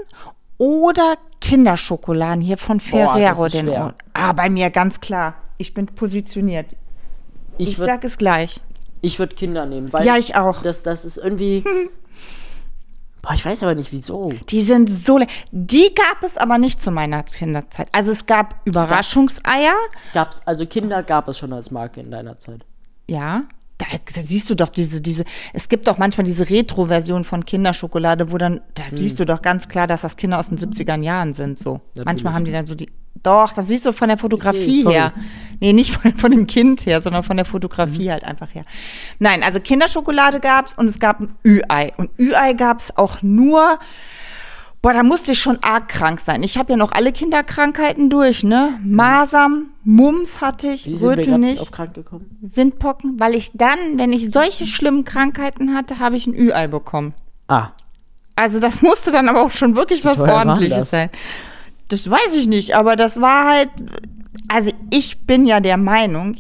[0.60, 3.46] oder Kinderschokoladen hier von Boah, Ferrero.
[3.46, 3.70] ist den
[4.14, 5.34] ah, bei mir ganz klar.
[5.58, 6.68] Ich bin positioniert.
[7.58, 8.62] Ich, Ich würde sag es gleich.
[9.02, 10.62] ich würd Kinder nehmen, weil Ja, ich auch.
[10.62, 11.64] Das, das ist irgendwie.
[13.22, 14.34] Boah, ich weiß aber nicht wieso.
[14.50, 15.18] Die sind so
[15.52, 17.88] Die gab es aber nicht zu meiner Kinderzeit.
[17.94, 19.74] Also es gab Überraschungseier.
[20.14, 22.66] Gab's, also Kinder gab es schon als Marke in deiner Zeit.
[23.08, 23.44] Ja.
[23.78, 28.32] Da, da siehst du doch diese, diese, es gibt doch manchmal diese Retro-Version von Kinderschokolade,
[28.32, 31.34] wo dann, da siehst du doch ganz klar, dass das Kinder aus den 70er Jahren
[31.34, 31.82] sind, so.
[32.06, 35.14] Manchmal haben die dann so die, doch, das siehst du von der Fotografie Okay, her.
[35.60, 38.64] Nee, nicht von, von dem Kind her, sondern von der Fotografie halt einfach her.
[39.20, 41.94] Nein, also Kinderschokolade gab's und es gab ein Ü-Ei.
[41.98, 43.80] Und Ü-Ei gab's auch nur,
[44.82, 46.44] Boah, da musste ich schon arg krank sein.
[46.44, 48.78] Ich habe ja noch alle Kinderkrankheiten durch, ne?
[48.84, 51.62] Masern, Mumps hatte ich, Wie sind wir Röte grad nicht.
[51.62, 52.38] auf krank gekommen?
[52.42, 57.14] Windpocken, weil ich dann, wenn ich solche schlimmen Krankheiten hatte, habe ich ein Ü-Ei bekommen.
[57.48, 57.70] Ah,
[58.36, 61.10] Also das musste dann aber auch schon wirklich was teuer war ordentliches sein.
[61.88, 63.70] Das weiß ich nicht, aber das war halt,
[64.48, 66.36] also ich bin ja der Meinung,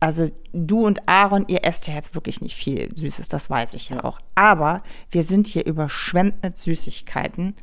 [0.00, 3.88] also du und Aaron, ihr esst ja jetzt wirklich nicht viel Süßes, das weiß ich
[3.90, 4.18] ja auch.
[4.34, 7.54] Aber wir sind hier überschwemmt mit Süßigkeiten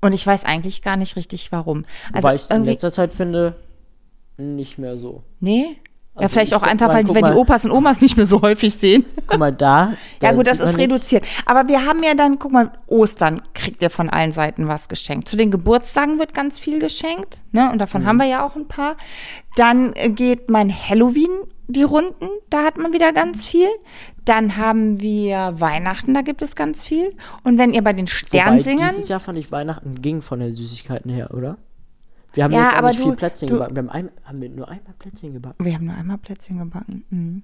[0.00, 1.84] und ich weiß eigentlich gar nicht richtig warum.
[2.12, 3.56] Also Wobei ich in letzter Zeit finde,
[4.38, 5.22] nicht mehr so.
[5.40, 5.76] nee?
[6.16, 7.30] Ja, Also vielleicht ich auch einfach, mal, weil wenn die.
[7.32, 9.04] Opas und Omas nicht mehr so häufig sehen.
[9.26, 9.92] Guck mal da.
[10.22, 10.78] Ja da gut, das ist nicht.
[10.78, 11.24] reduziert.
[11.44, 15.28] Aber wir haben ja dann, guck mal, Ostern kriegt ihr von allen Seiten was geschenkt.
[15.28, 17.70] Zu den Geburtstagen wird ganz viel geschenkt, ne?
[17.70, 18.06] Und davon Mhm.
[18.06, 18.96] haben wir ja auch ein paar.
[19.56, 21.30] Dann äh, geht mein Halloween
[21.68, 23.66] die Runden, da hat man wieder ganz viel.
[24.24, 27.14] Dann haben wir Weihnachten, da gibt es ganz viel.
[27.42, 30.54] Und wenn ihr bei den Wobei, Sternsingern, dieses Jahr fand ich Weihnachten ging von den
[30.54, 31.58] Süßigkeiten her, oder?
[32.36, 33.74] Wir haben Ja, jetzt auch aber nicht du- viel Plätzchen du- gebacken.
[33.74, 35.64] Wir haben, ein, haben wir nur einmal Plätzchen gebacken.
[35.64, 37.04] wir haben nur einmal Plätzchen gebacken.
[37.10, 37.42] Mhm.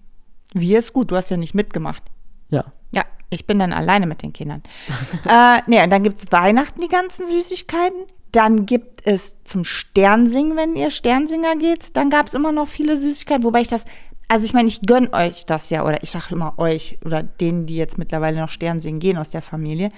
[0.54, 2.02] Wir ist gut, du hast ja nicht mitgemacht.
[2.50, 2.64] Ja.
[2.94, 4.62] Ja, ich bin dann alleine mit den Kindern.
[5.28, 7.98] äh, nee, und dann gibt's Weihnachten die ganzen Süßigkeiten.
[8.32, 13.44] Dann gibt es zum Sternsingen, wenn ihr Sternsinger geht, dann gab's immer noch viele Süßigkeiten,
[13.44, 13.84] wobei ich das,
[14.28, 17.66] also ich meine, ich gönn euch das ja, oder ich sage immer euch oder denen,
[17.66, 19.90] die jetzt mittlerweile noch Sternsingen gehen aus der Familie.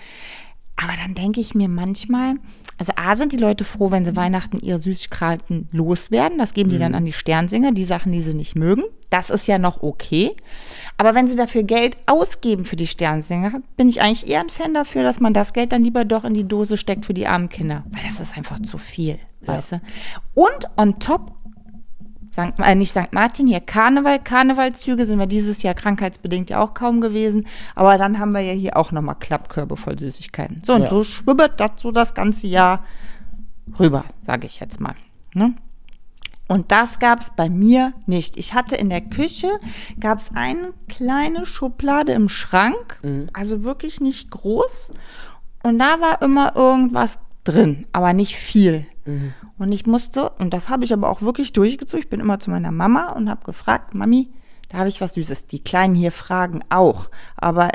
[0.76, 2.34] Aber dann denke ich mir manchmal,
[2.78, 6.38] also A sind die Leute froh, wenn sie Weihnachten ihre Süßigkeiten loswerden.
[6.38, 8.82] Das geben die dann an die Sternsinger, die Sachen, die sie nicht mögen.
[9.10, 10.32] Das ist ja noch okay.
[10.96, 14.74] Aber wenn sie dafür Geld ausgeben für die Sternsinger, bin ich eigentlich eher ein Fan
[14.74, 17.48] dafür, dass man das Geld dann lieber doch in die Dose steckt für die armen
[17.48, 17.84] Kinder.
[17.90, 19.80] Weil das ist einfach zu viel, weißt du.
[20.34, 21.32] Und on top
[22.34, 22.58] St.
[22.58, 23.12] äh, nicht St.
[23.12, 27.46] Martin, hier Karneval, Karnevalszüge sind wir dieses Jahr krankheitsbedingt ja auch kaum gewesen.
[27.76, 30.60] Aber dann haben wir ja hier auch nochmal Klappkörbe voll Süßigkeiten.
[30.66, 30.88] So, und Ja.
[30.88, 32.82] so schwibbert das so das ganze Jahr
[33.78, 34.96] rüber, sage ich jetzt mal.
[35.32, 35.54] Ne?
[36.48, 38.36] Und das gab es bei mir nicht.
[38.36, 39.48] Ich hatte in der Küche,
[40.00, 43.00] gab es eine kleine Schublade im Schrank,
[43.32, 44.90] also wirklich nicht groß.
[45.62, 48.86] Und da war immer irgendwas drin, aber nicht viel.
[49.58, 52.50] Und ich musste, und das habe ich aber auch wirklich durchgezogen, ich bin immer zu
[52.50, 54.30] meiner Mama und habe gefragt, Mami,
[54.70, 55.46] da habe ich was Süßes.
[55.46, 57.70] Die Kleinen hier fragen auch, aber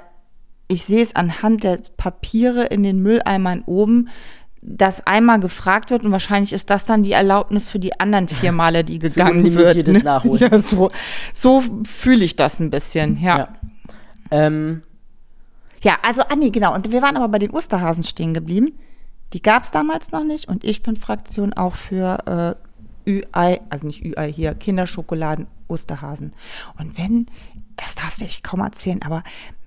[0.67, 4.09] ich sehe es anhand der Papiere in den Mülleimern oben,
[4.61, 8.51] dass einmal gefragt wird und wahrscheinlich ist das dann die Erlaubnis für die anderen vier
[8.61, 9.87] Male, die gegangen wird.
[9.87, 9.99] Ne?
[9.99, 10.39] Nachholen.
[10.51, 10.91] Ja, so,
[11.33, 13.37] so fühle ich das ein bisschen, ja.
[13.37, 13.47] Ja.
[14.31, 14.83] Ähm,
[15.81, 16.75] Ja, also, ah nee, genau.
[16.75, 18.73] Und wir waren aber bei den Osterhasen stehen geblieben.
[19.33, 22.57] Die gab es damals noch nicht und ich bin Fraktion auch für
[23.05, 26.33] äh, Ü-Ei, also nicht Ü-Ei hier, Kinderschokoladen, Osterhasen.
[26.77, 27.27] Und wenn,
[27.75, 29.23] das darfst du echt kaum erzählen, aber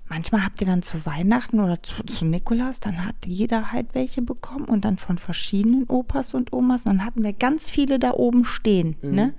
[0.09, 4.21] manchmal habt ihr dann zu Weihnachten oder zu, zu Nikolaus, dann hat jeder halt welche
[4.21, 6.85] bekommen und dann von verschiedenen Opas und Omas.
[6.85, 9.33] Und dann hatten wir ganz viele da oben stehen, ne?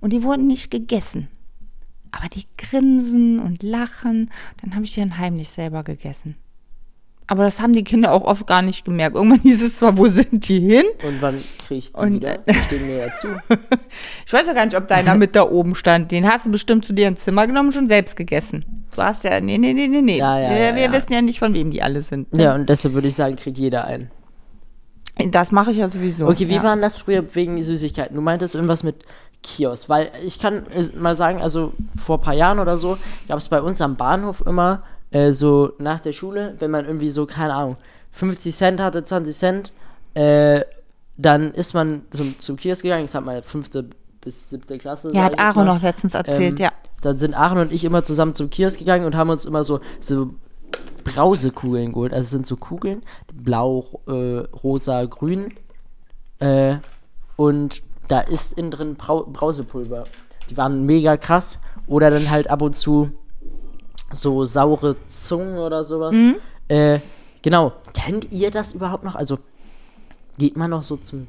[0.00, 1.28] Und die wurden nicht gegessen.
[2.12, 4.30] Aber die grinsen und lachen.
[4.60, 6.36] Dann habe ich die dann heimlich selber gegessen.
[7.30, 9.14] Aber das haben die Kinder auch oft gar nicht gemerkt.
[9.14, 10.84] Irgendwann hieß es zwar, wo sind die hin?
[11.06, 12.38] und wann krieg ich die Und- wieder?
[12.38, 13.28] Die stehen mir ja zu.
[14.26, 16.10] Ich weiß ja gar nicht, ob deiner mit da oben stand.
[16.10, 18.84] Den hast du bestimmt zu dir ins Zimmer genommen und schon selbst gegessen.
[18.94, 20.18] Du hast ja, nee, nee, nee, nee, nee.
[20.18, 20.92] Ja, ja, wir ja, wir ja.
[20.92, 22.26] wissen ja nicht, von wem die alle sind.
[22.32, 24.10] Ja, und deshalb würde ich sagen, kriegt jeder einen.
[25.30, 26.26] Das mache ich ja sowieso.
[26.26, 26.62] Okay, wie ja.
[26.64, 28.16] waren das früher wegen Süßigkeiten?
[28.16, 29.04] Du meintest irgendwas mit
[29.44, 33.38] Kiosk, weil ich kann äh, mal sagen, also vor ein paar Jahren oder so gab
[33.38, 37.26] es bei uns am Bahnhof immer äh, so nach der Schule, wenn man irgendwie so,
[37.26, 37.76] keine Ahnung,
[38.12, 39.72] 50 Cent hatte, 20 Cent,
[40.14, 40.62] äh,
[41.16, 43.86] dann ist man zum, zum Kiosk gegangen, ich sag mal fünfte
[44.20, 45.12] bis siebte Klasse.
[45.14, 46.72] Ja, hat Aaron noch letztens erzählt, Ähm, ja.
[47.02, 49.80] Dann sind Aaron und ich immer zusammen zum Kiosk gegangen und haben uns immer so,
[50.00, 50.30] so
[51.04, 52.12] Brausekugeln geholt.
[52.12, 55.54] Also es sind so Kugeln, blau, äh, rosa, grün.
[56.38, 56.76] Äh,
[57.36, 60.04] und da ist innen drin Brau Brausepulver.
[60.50, 61.60] Die waren mega krass.
[61.86, 63.10] Oder dann halt ab und zu
[64.12, 66.14] so saure Zungen oder sowas.
[66.14, 66.36] Mhm.
[66.68, 67.00] Äh,
[67.42, 67.72] genau.
[67.94, 69.14] Kennt ihr das überhaupt noch?
[69.14, 69.38] Also
[70.38, 71.26] geht man noch so zum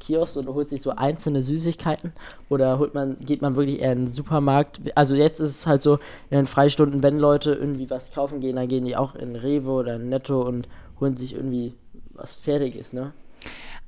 [0.00, 2.12] Kiosk und holt sich so einzelne Süßigkeiten
[2.48, 4.80] oder holt man, geht man wirklich eher in den Supermarkt?
[4.94, 5.94] Also jetzt ist es halt so,
[6.30, 9.70] in den Freistunden, wenn Leute irgendwie was kaufen gehen, dann gehen die auch in Rewe
[9.70, 10.68] oder in Netto und
[11.00, 11.74] holen sich irgendwie
[12.12, 13.12] was Fertiges, ne?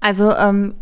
[0.00, 0.74] Also, ähm,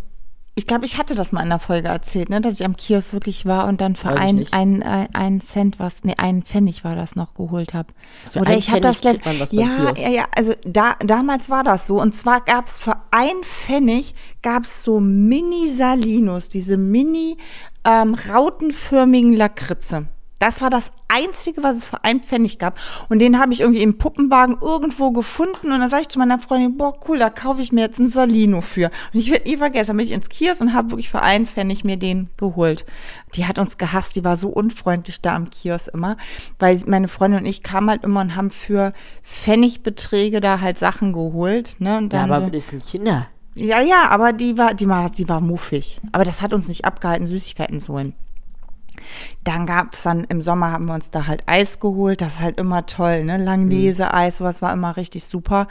[0.59, 3.13] ich glaube, ich hatte das mal in der Folge erzählt, ne, dass ich am Kiosk
[3.13, 6.83] wirklich war und dann für ich ein, ein, ein, ein Cent was, nee, einen Pfennig
[6.83, 7.95] war das noch geholt habe.
[8.35, 9.17] Oder einen ich habe das beim
[9.53, 12.01] ja, ja, ja, also da, damals war das so.
[12.01, 17.37] Und zwar gab es für ein Pfennig gab es so Mini-Salinos, diese mini
[17.85, 20.09] ähm, rautenförmigen Lakritze.
[20.41, 22.79] Das war das Einzige, was es für ein Pfennig gab.
[23.09, 25.73] Und den habe ich irgendwie im Puppenwagen irgendwo gefunden.
[25.73, 28.09] Und dann sage ich zu meiner Freundin, boah, cool, da kaufe ich mir jetzt ein
[28.09, 28.91] Salino für.
[29.13, 31.45] Und ich werde nie vergessen, dann bin ich ins Kiosk und habe wirklich für einen
[31.47, 32.87] Pfennig mir den geholt.
[33.35, 36.17] Die hat uns gehasst, die war so unfreundlich da am Kiosk immer.
[36.61, 38.93] Weil meine Freundin und ich kamen halt immer und haben für
[39.25, 41.77] Pfennigbeträge da halt Sachen geholt.
[41.81, 41.97] Ne?
[41.99, 43.27] Und Ja, dann aber so- das sind Kinder.
[43.55, 46.01] ja, ja, aber die war, die war, die war muffig.
[46.13, 48.15] Aber das hat uns nicht abgehalten, Süßigkeiten zu holen.
[49.45, 52.21] Dann gab es dann, im Sommer haben wir uns da halt Eis geholt.
[52.21, 53.37] Das ist halt immer toll, ne?
[53.37, 55.69] Langnese-Eis, sowas war immer richtig super.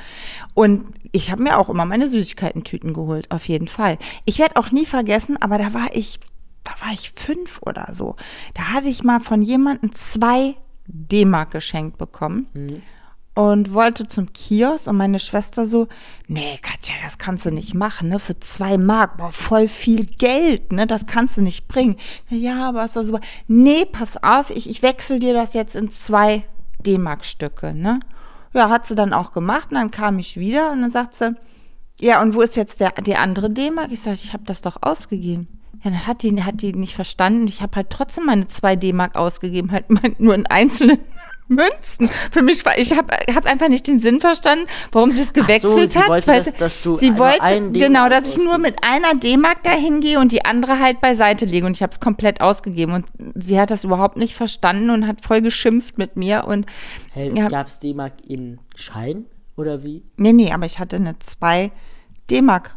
[0.53, 3.97] Und ich habe mir auch immer meine Süßigkeiten-Tüten geholt, auf jeden Fall.
[4.25, 6.19] Ich werde auch nie vergessen, aber da war ich,
[6.63, 8.15] da war ich fünf oder so.
[8.53, 10.55] Da hatte ich mal von jemandem zwei
[10.87, 12.47] D-Mark geschenkt bekommen.
[13.37, 15.87] Und wollte zum Kiosk und meine Schwester so,
[16.27, 18.17] nee, Katja, das kannst du nicht machen, ne?
[18.17, 20.87] Für zwei Mark, boah, voll viel Geld, ne?
[20.87, 21.97] Das kannst du nicht bringen.
[22.31, 23.19] Ja, aber ist doch super.
[23.47, 26.45] Nee, pass auf, ich, ich wechsle dir das jetzt in zwei
[26.83, 27.99] D-Mark-Stücke, ne?
[28.55, 31.35] Ja, hat sie dann auch gemacht und dann kam ich wieder und dann sagt sie,
[31.99, 33.91] ja, und wo ist jetzt der, die andere D-Mark?
[33.91, 35.47] Ich sage, ich habe das doch ausgegeben.
[35.83, 37.47] Ja, dann hat die, hat die nicht verstanden.
[37.47, 40.97] Ich habe halt trotzdem meine zwei D-Mark ausgegeben, halt nur in einzelnen
[41.47, 42.09] Münzen.
[42.31, 45.91] Für mich war, ich habe hab einfach nicht den Sinn verstanden, warum sie es gewechselt
[45.91, 46.09] sie hat.
[46.09, 50.01] wollte, Weil dass- dass du sie wollte, genau, dass ich nur mit einer D-Mark dahin
[50.01, 51.65] gehe und die andere halt beiseite lege.
[51.65, 52.93] Und ich habe es komplett ausgegeben.
[52.93, 53.05] Und
[53.35, 56.45] sie hat das überhaupt nicht verstanden und hat voll geschimpft mit mir.
[56.45, 56.65] Und
[57.11, 57.47] Hey, Ja.
[57.47, 60.03] Gab es D-Mark in Schein oder wie?
[60.17, 61.71] nee, nee, aber ich hatte eine 2
[62.29, 62.75] D-Mark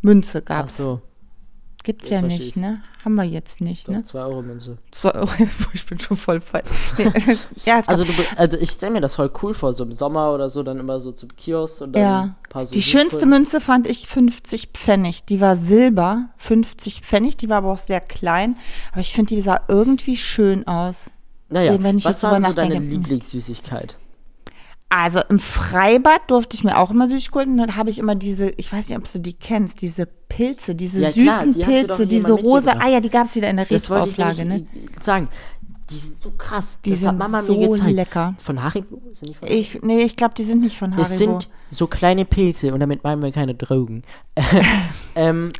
[0.00, 0.76] Münze Ach gab's.
[0.78, 1.02] so,
[1.88, 2.56] Gibt's jetzt ja nicht, ich.
[2.56, 2.82] ne?
[3.02, 4.04] Haben wir jetzt nicht, doch, ne?
[4.04, 4.76] 2 Euro Münze.
[4.90, 5.30] Zwei Euro.
[5.72, 6.66] Ich bin schon voll falsch.
[6.98, 7.04] Nee.
[7.64, 10.34] ja, es Also, du, also ich stelle mir das voll cool vor, so im Sommer
[10.34, 13.24] oder so, dann immer so zum Kiosk und dann Ja, ein paar so die schönste.
[13.24, 15.24] Münze fand ich 50 Pfennig.
[15.24, 18.58] Die war Silber, 50 Pfennig, die war aber auch sehr klein.
[18.92, 21.10] Aber ich finde, die sah irgendwie schön aus.
[21.48, 22.96] Naja, wenn ich was war so deine nachdenke.
[22.96, 23.96] Lieblingssüßigkeit?
[24.90, 27.58] Also im Freibad durfte ich mir auch immer süß holen.
[27.58, 31.00] Dann habe ich immer diese, ich weiß nicht, ob du die kennst, diese Pilze, diese
[31.00, 32.86] Ja, klar, süßen die du doch Pilze, diese rosa mitgebracht.
[32.92, 34.58] Eier, die gab es wieder in der Das Retro-Auflage, ne?
[34.60, 34.68] nämlich
[35.00, 35.28] sagen.
[35.90, 36.78] Die sind so krass.
[36.84, 37.92] Die das hat sind Mama so mir gezeigt.
[37.92, 38.34] lecker.
[38.42, 39.00] Von Haribo?
[39.14, 41.02] Sind die von Ich, nee, ich glaube, die sind nicht von Haribo.
[41.02, 44.02] Es sind so kleine Pilze und damit meinen wir keine Drogen.
[45.14, 45.52] ähm,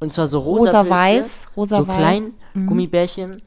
[0.00, 1.86] und zwar so rosa Rosa-weiß, Pilze, rosa-weiß.
[1.86, 2.66] So klein, Mhm.
[2.66, 3.42] Gummibärchen.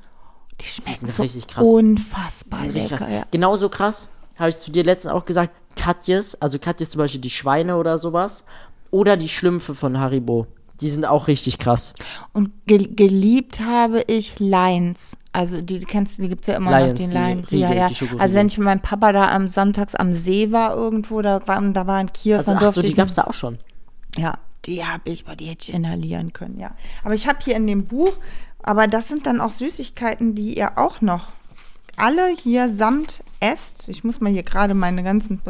[0.62, 1.68] die schmecken so richtig krass.
[1.68, 2.98] unfassbar Die lecker.
[2.98, 3.10] krass.
[3.12, 3.26] Ja.
[3.30, 7.30] Genauso krass, habe ich zu dir letztens auch gesagt, Katjes, also Katjes zum Beispiel die
[7.30, 8.44] Schweine oder sowas.
[8.92, 10.48] Oder die Schlümpfe von Haribo.
[10.82, 11.94] Die sind auch richtig krass.
[12.34, 15.18] Und ge geliebt habe ich Lions.
[15.32, 17.52] Also die die kennst du, die gibt's ja immer Lions, noch, den die Lions.
[17.52, 17.88] Riegel, ja, ja.
[17.90, 18.20] die.
[18.20, 21.62] Also wenn ich mit meinem Papa da am Sonntags am See war irgendwo, da war,
[21.62, 23.58] da war ein Kiosk, Also, dann ach durfte so, die gab es da auch schon.
[24.18, 26.72] Ja, die habe ich, boah, die hätte ich inhalieren können, ja.
[27.04, 28.14] Aber ich habe hier in dem Buch,
[28.62, 31.28] aber das sind dann auch Süßigkeiten, die ihr auch noch
[31.98, 33.88] alle hier samt esst.
[33.90, 35.42] Ich muss mal hier gerade meine ganzen.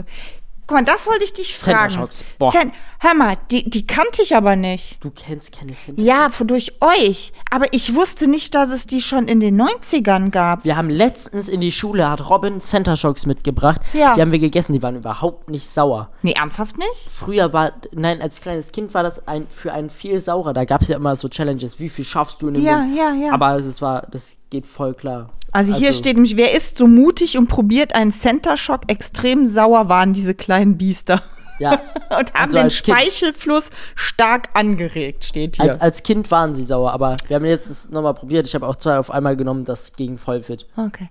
[0.68, 2.10] Guck mal, das wollte ich dich Center fragen.
[2.40, 2.52] Boah.
[3.00, 4.98] Hör mal, die, die kannte ich aber nicht.
[5.04, 6.02] Du kennst keine Kinder.
[6.02, 7.34] Ja, durch euch.
[7.52, 10.66] Aber ich wusste nicht, dass es die schon in den 90ern gab.
[10.66, 13.80] Wir haben letztens in die Schule, hat Robin Center Shocks mitgebracht.
[13.94, 14.16] Ja.
[14.16, 16.10] Die haben wir gegessen, die waren überhaupt nicht sauer.
[16.24, 17.10] Nee, ernsthaft nicht?
[17.12, 20.54] Früher war, nein, als kleines Kind war das ein, für einen viel saurer.
[20.54, 22.98] Da gab es ja immer so Challenges, wie viel schaffst du in dem Ja, Mund?
[22.98, 23.32] ja, ja.
[23.34, 25.30] Aber es war, das geht voll klar.
[25.56, 28.82] Also hier steht nämlich, wer ist so mutig und probiert einen Center Shock?
[28.88, 31.22] Extrem sauer waren diese kleinen Biester.
[31.60, 31.72] Ja,
[32.10, 32.98] Und haben Also den als Kind.
[32.98, 35.72] Speichelfluss stark angeregt, steht hier.
[35.72, 38.46] als, als Kind waren sie sauer, aber wir haben jetzt es nochmal probiert.
[38.46, 40.68] Ich habe auch zwei auf einmal genommen, das ging voll fit.
[40.76, 41.08] okay.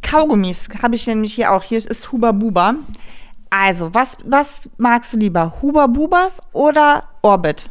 [0.00, 1.62] Kaugummis habe ich nämlich hier auch.
[1.62, 2.74] Hier ist Huba Buba.
[3.50, 5.54] Also, was, was magst du lieber?
[5.60, 7.66] Huba Bubas oder Orbit?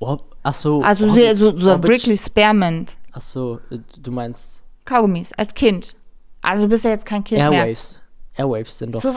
[0.00, 0.82] Oh, ach so.
[0.82, 2.96] Also Orbit- so, so Orbit- Brickley Spearmint.
[3.12, 4.59] Ach so, äh, du meinst
[4.90, 5.94] Kaugummis, als Kind.
[6.42, 7.52] Also du bist ja jetzt kein Kind mehr.
[7.52, 7.96] Airwaves.
[8.36, 9.14] Airwaves sind doch So-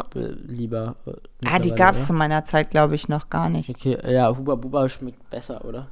[0.47, 0.95] lieber.
[1.05, 1.11] Äh,
[1.49, 3.69] Ah, die gab es zu meiner Zeit, glaube ich, noch gar nicht.
[3.69, 5.87] Okay, ja, Huba Buba schmeckt besser, oder?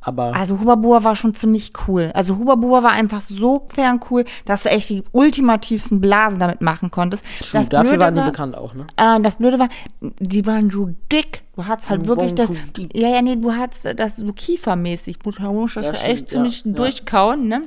[0.00, 2.10] Aber Also Huba Buba war schon ziemlich cool.
[2.14, 6.60] Also Huba Buba war einfach so fern cool, dass du echt die ultimativsten Blasen damit
[6.62, 7.22] machen konntest.
[7.40, 8.86] true, dafür waren die bekannt auch, ne?
[8.96, 9.68] Äh, das Blöde war,
[10.00, 11.42] die waren so dick.
[11.56, 12.50] Du hattest halt Die wirklich das.
[12.94, 15.18] Ja, ja, nee, du hattest das so kiefermäßig.
[15.18, 16.76] Du musst das Das echt stimmt, ziemlich ja, ja.
[16.76, 17.62] durchkauen, ne?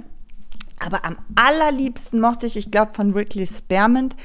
[0.80, 4.16] Aber am allerliebsten mochte ich, ich glaube, von Wrigley Spearmint,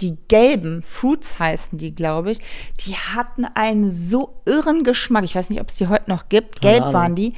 [0.00, 2.38] die gelben Fruits heißen die, glaube ich.
[2.86, 5.24] Die hatten einen so irren Geschmack.
[5.24, 6.60] Ich weiß nicht, ob es die heute noch gibt.
[6.62, 6.94] Gelb Ahnung.
[6.94, 7.34] waren die.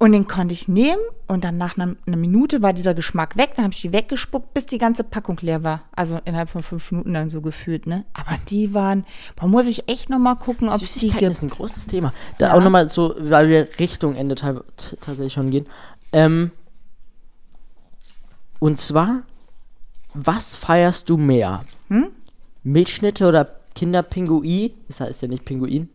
[0.00, 3.54] Und den konnte ich nehmen und dann nach einer, einer Minute war dieser Geschmack weg.
[3.56, 5.82] Dann habe ich die weggespuckt, bis die ganze Packung leer war.
[5.90, 8.04] Also innerhalb von fünf Minuten dann so gefühlt, ne?
[8.14, 11.42] Aber die waren, boah, muss ich echt noch mal gucken, ob es die Süßigkeiten ist
[11.42, 11.58] ein gibt.
[11.58, 12.12] großes Thema.
[12.38, 12.54] Da Ja.
[12.54, 15.66] auch nochmal so, weil wir Richtung Ende tatsächlich schon gehen.
[16.12, 16.52] Ähm,
[18.58, 19.22] und zwar,
[20.14, 21.64] was feierst du mehr?
[21.88, 22.08] Hm?
[22.62, 24.74] Milchschnitte oder Kinderpingui?
[24.88, 25.88] Das heißt ja nicht Pinguin.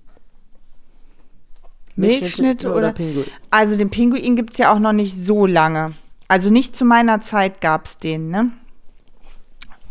[1.95, 2.93] Milchschnitte oder?
[2.93, 3.26] Pinguin?
[3.52, 5.93] Also den Pinguin gibt es ja auch noch nicht so lange.
[6.28, 8.52] Also nicht zu meiner Zeit gab es den, ne?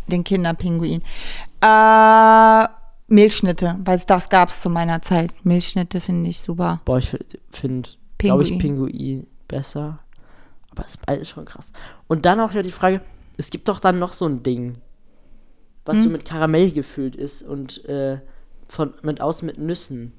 [0.08, 1.02] Den Kinderpinguin.
[1.60, 2.66] Äh,
[3.06, 5.34] Milchschnitte, weil das gab es zu meiner Zeit.
[5.44, 6.80] Milchschnitte finde ich super.
[6.84, 7.16] Boah, ich
[7.50, 8.58] finde, glaube ich.
[8.58, 10.00] Pinguin besser.
[10.72, 11.70] Aber es ist beides schon krass.
[12.08, 13.00] Und dann auch ja die Frage,
[13.36, 14.78] es gibt doch dann noch so ein Ding,
[15.84, 16.02] was Hm?
[16.04, 18.18] so mit Karamell gefüllt ist und äh,
[18.68, 20.12] von mit außen mit Nüssen.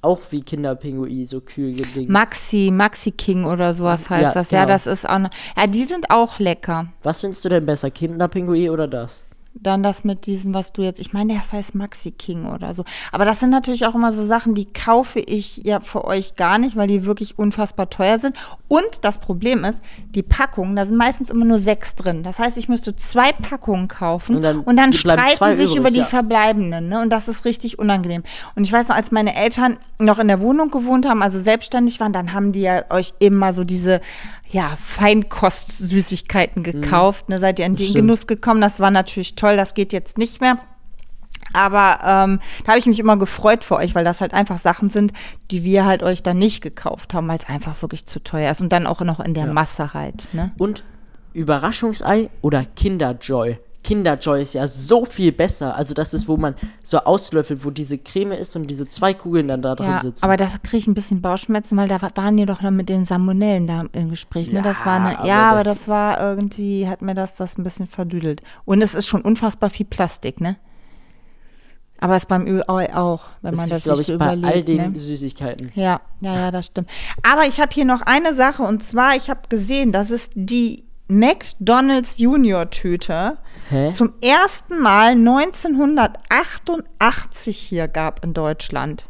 [0.00, 2.08] Auch wie Kinderpingui, so kühl gedingt.
[2.08, 4.50] Maxi, Maxi King oder sowas heißt Ja, das.
[4.52, 4.72] Ja, genau.
[4.72, 5.18] das ist auch.
[5.18, 6.86] Ne, ja, die sind auch lecker.
[7.02, 9.24] Was findest du denn besser, Kinderpingui oder das?
[9.62, 12.84] Dann das mit diesen, was du jetzt, ich meine, das heißt Maxi King oder so.
[13.12, 16.58] Aber das sind natürlich auch immer so Sachen, die kaufe ich ja für euch gar
[16.58, 18.36] nicht, weil die wirklich unfassbar teuer sind.
[18.68, 19.80] Und das Problem ist,
[20.14, 22.22] die Packungen, da sind meistens immer nur sechs drin.
[22.22, 25.90] Das heißt, ich müsste zwei Packungen kaufen Und dann und dann streiten sich übrig, über
[25.90, 26.04] die ja.
[26.04, 26.88] verbleibenden.
[26.88, 27.00] Ne?
[27.00, 28.22] Und das ist richtig unangenehm.
[28.54, 32.00] Und ich weiß noch, als meine Eltern noch in der Wohnung gewohnt haben, also selbstständig
[32.00, 34.00] waren, dann haben die ja euch immer so diese
[34.50, 37.28] ja, Feinkost-Süßigkeiten gekauft.
[37.28, 37.38] Ne?
[37.38, 37.92] Seid ihr in den.
[37.92, 38.60] Genuss gekommen?
[38.60, 39.47] Das war natürlich toll.
[39.56, 40.58] Das geht jetzt nicht mehr.
[41.52, 44.90] Aber ähm, da habe ich mich immer gefreut für euch, weil das halt einfach Sachen
[44.90, 45.12] sind,
[45.50, 48.60] die wir halt euch dann nicht gekauft haben, weil es einfach wirklich zu teuer ist
[48.60, 49.52] und dann auch noch in der Ja.
[49.52, 50.32] Masse halt.
[50.34, 50.52] Ne?
[50.58, 50.84] Und
[51.32, 53.58] Überraschungsei oder Kinderjoy?
[53.88, 55.74] Kinderjoy ist ja so viel besser.
[55.74, 59.48] Also das ist, wo man so auslöffelt, wo diese Creme ist und diese zwei Kugeln
[59.48, 60.22] dann da drin Ja, sitzen.
[60.24, 62.90] aber da kriege ich ein bisschen Bauchschmerzen, weil da wa- waren die doch noch mit
[62.90, 64.52] den Salmonellen da im Gespräch.
[64.52, 64.60] Ne?
[64.60, 67.56] das Ja, war eine, aber ja, aber das- das war irgendwie, hat mir das das
[67.56, 68.42] ein bisschen verdüdelt.
[68.66, 70.56] Und es ist schon unfassbar viel Plastik, ne?
[72.00, 74.18] Aber es ist beim Öl auch, wenn das man ist, das glaube sich ich, so
[74.18, 74.46] bei überlegt.
[74.46, 75.00] all den ne?
[75.00, 75.72] Süßigkeiten.
[75.74, 76.88] Ja, ja, ja, das stimmt.
[77.28, 80.84] Aber ich habe hier noch eine Sache und zwar, ich habe gesehen, das ist die
[81.08, 83.38] McDonald's Junior Tüte
[83.70, 83.90] Hä?
[83.90, 89.08] zum ersten Mal 1988 hier gab in Deutschland.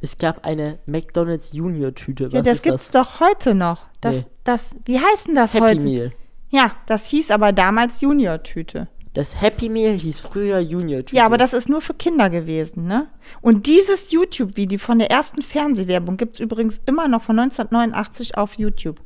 [0.00, 2.26] Es gab eine McDonald's Junior Tüte.
[2.26, 3.08] Was Ja, das ist gibt's das?
[3.08, 3.82] doch heute noch.
[4.00, 4.30] Das, Nee.
[4.44, 5.84] das, wie heißt denn das Happy heute?
[5.84, 6.12] Meal.
[6.50, 8.88] Ja, das hieß aber damals Junior Tüte.
[9.12, 11.16] Das Happy Meal hieß früher Junior Tüte.
[11.16, 13.08] Ja, aber das ist nur für Kinder gewesen, ne?
[13.40, 19.00] Und dieses YouTube-Video von der ersten Fernsehwerbung gibt's übrigens immer noch von 1989 auf YouTube.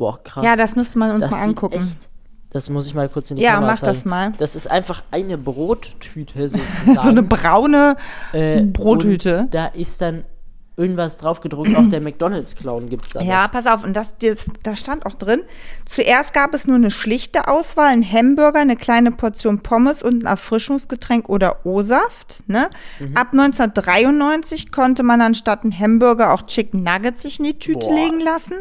[0.00, 0.44] Boah, krass.
[0.44, 1.74] Ja, das müsste man uns Das mal angucken.
[1.76, 2.08] Echt,
[2.50, 4.10] das muss ich mal kurz in die Ja, Kamera mach das zeigen.
[4.10, 4.32] mal.
[4.38, 6.98] Das ist einfach eine Brottüte sozusagen.
[7.00, 7.96] So eine braune
[8.32, 9.46] Äh, Brottüte.
[9.50, 10.24] Da ist dann
[10.76, 11.76] irgendwas drauf gedruckt.
[11.76, 13.20] Auch der McDonalds-Clown gibt es da.
[13.20, 15.42] Ja, pass auf, und das, das, da stand auch drin,
[15.84, 20.26] zuerst gab es nur eine schlichte Auswahl, ein Hamburger, eine kleine Portion Pommes und ein
[20.26, 22.42] Erfrischungsgetränk oder O-Saft.
[22.46, 22.70] Ne?
[22.98, 23.14] Mhm.
[23.14, 27.94] Ab 1993 konnte man anstatt ein Hamburger auch Chicken Nuggets sich in die Tüte Boah.
[27.94, 28.54] legen lassen.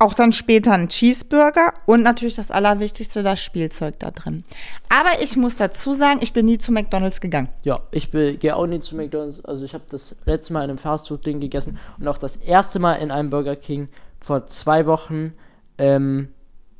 [0.00, 4.44] Auch dann später ein Cheeseburger und natürlich das Allerwichtigste, das Spielzeug da drin.
[4.88, 7.48] Aber ich muss dazu sagen, ich bin nie zu McDonalds gegangen.
[7.64, 9.44] Ja, ich gehe auch nie zu McDonalds.
[9.44, 12.94] Also ich habe das letzte Mal in einem Fastfood-Ding gegessen und auch das erste Mal
[12.94, 13.88] in einem Burger King
[14.20, 15.32] vor zwei Wochen,
[15.78, 16.28] ähm,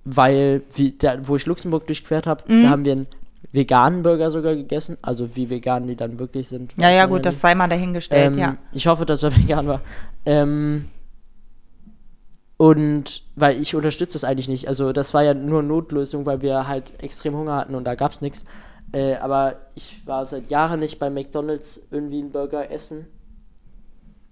[0.05, 2.63] weil, wie, da, wo ich Luxemburg durchquert habe, Mhm.
[2.63, 3.07] da haben wir einen
[3.51, 4.97] veganen Burger sogar gegessen.
[5.03, 6.73] Also wie vegan die dann wirklich sind.
[6.79, 8.57] Ja, ja, gut, das sei mal dahingestellt, Ähm, ja.
[8.73, 9.81] Ich hoffe, dass er vegan war.
[10.25, 10.87] Ähm,
[12.59, 14.68] und weil ich unterstütze das eigentlich nicht.
[14.68, 18.11] Also das war ja nur Notlösung, weil wir halt extrem Hunger hatten und da gab
[18.12, 18.44] es nichts.
[18.92, 23.07] Äh, aber ich war seit Jahren nicht bei McDonalds irgendwie einen Burger essen.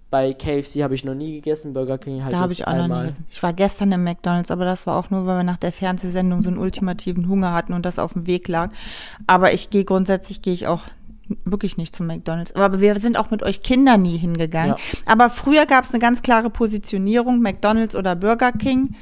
[0.09, 2.77] Bei KFC habe ich noch nie gegessen, Burger King halt Da habe ich auch noch
[2.77, 3.01] nie einmal.
[3.07, 3.25] gegessen.
[3.29, 6.41] Ich war gestern im McDonalds, aber das war auch nur, weil wir nach der Fernsehsendung
[6.41, 8.71] so einen ultimativen Hunger hatten und das auf dem Weg lag.
[9.25, 10.81] Aber ich gehe grundsätzlich, gehe ich auch
[11.45, 12.55] wirklich nicht zum McDonalds.
[12.55, 14.75] Aber wir sind auch mit euch Kindern nie hingegangen.
[14.77, 14.99] Ja.
[15.05, 18.95] Aber früher gab es eine ganz klare Positionierung, McDonalds oder Burger King.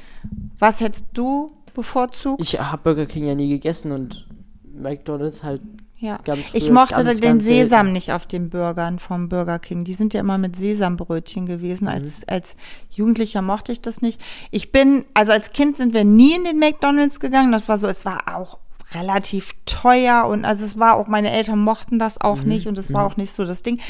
[0.58, 2.40] Was hättest du bevorzugt?
[2.40, 4.26] Ich habe Burger King ja nie gegessen und
[4.74, 5.60] McDonalds halt
[5.98, 6.18] Ja.
[6.24, 7.44] ganz ich früher mochte ganz, den ganz.
[7.44, 9.84] Sesam nicht auf den Burgern vom Burger King.
[9.84, 11.48] Die sind ja immer mit Sesambrötchen Mhm.
[11.48, 11.88] gewesen.
[11.88, 12.56] Als, als
[12.90, 14.20] Jugendlicher mochte ich das nicht.
[14.50, 17.52] Ich bin, also als Kind sind wir nie in den McDonalds gegangen.
[17.52, 18.58] Das war so, es war auch
[18.94, 22.48] relativ teuer und also es war auch, meine Eltern mochten das auch Mhm.
[22.48, 23.80] nicht und es war auch nicht so das Ding.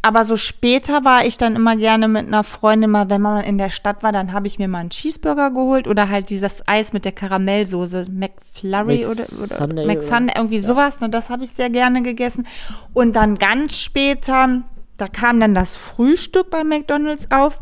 [0.00, 3.58] Aber so später war ich dann immer gerne mit einer Freundin mal, wenn man in
[3.58, 6.92] der Stadt war, dann habe ich mir mal einen Cheeseburger geholt oder halt dieses Eis
[6.92, 11.00] mit der Karamellsoße, McFlurry oder, oder McSunday McSunday, irgendwie sowas.
[11.00, 12.46] Ne, das habe ich sehr gerne gegessen.
[12.94, 14.62] Und dann ganz später,
[14.96, 17.58] da kam dann das Frühstück bei McDonalds auf.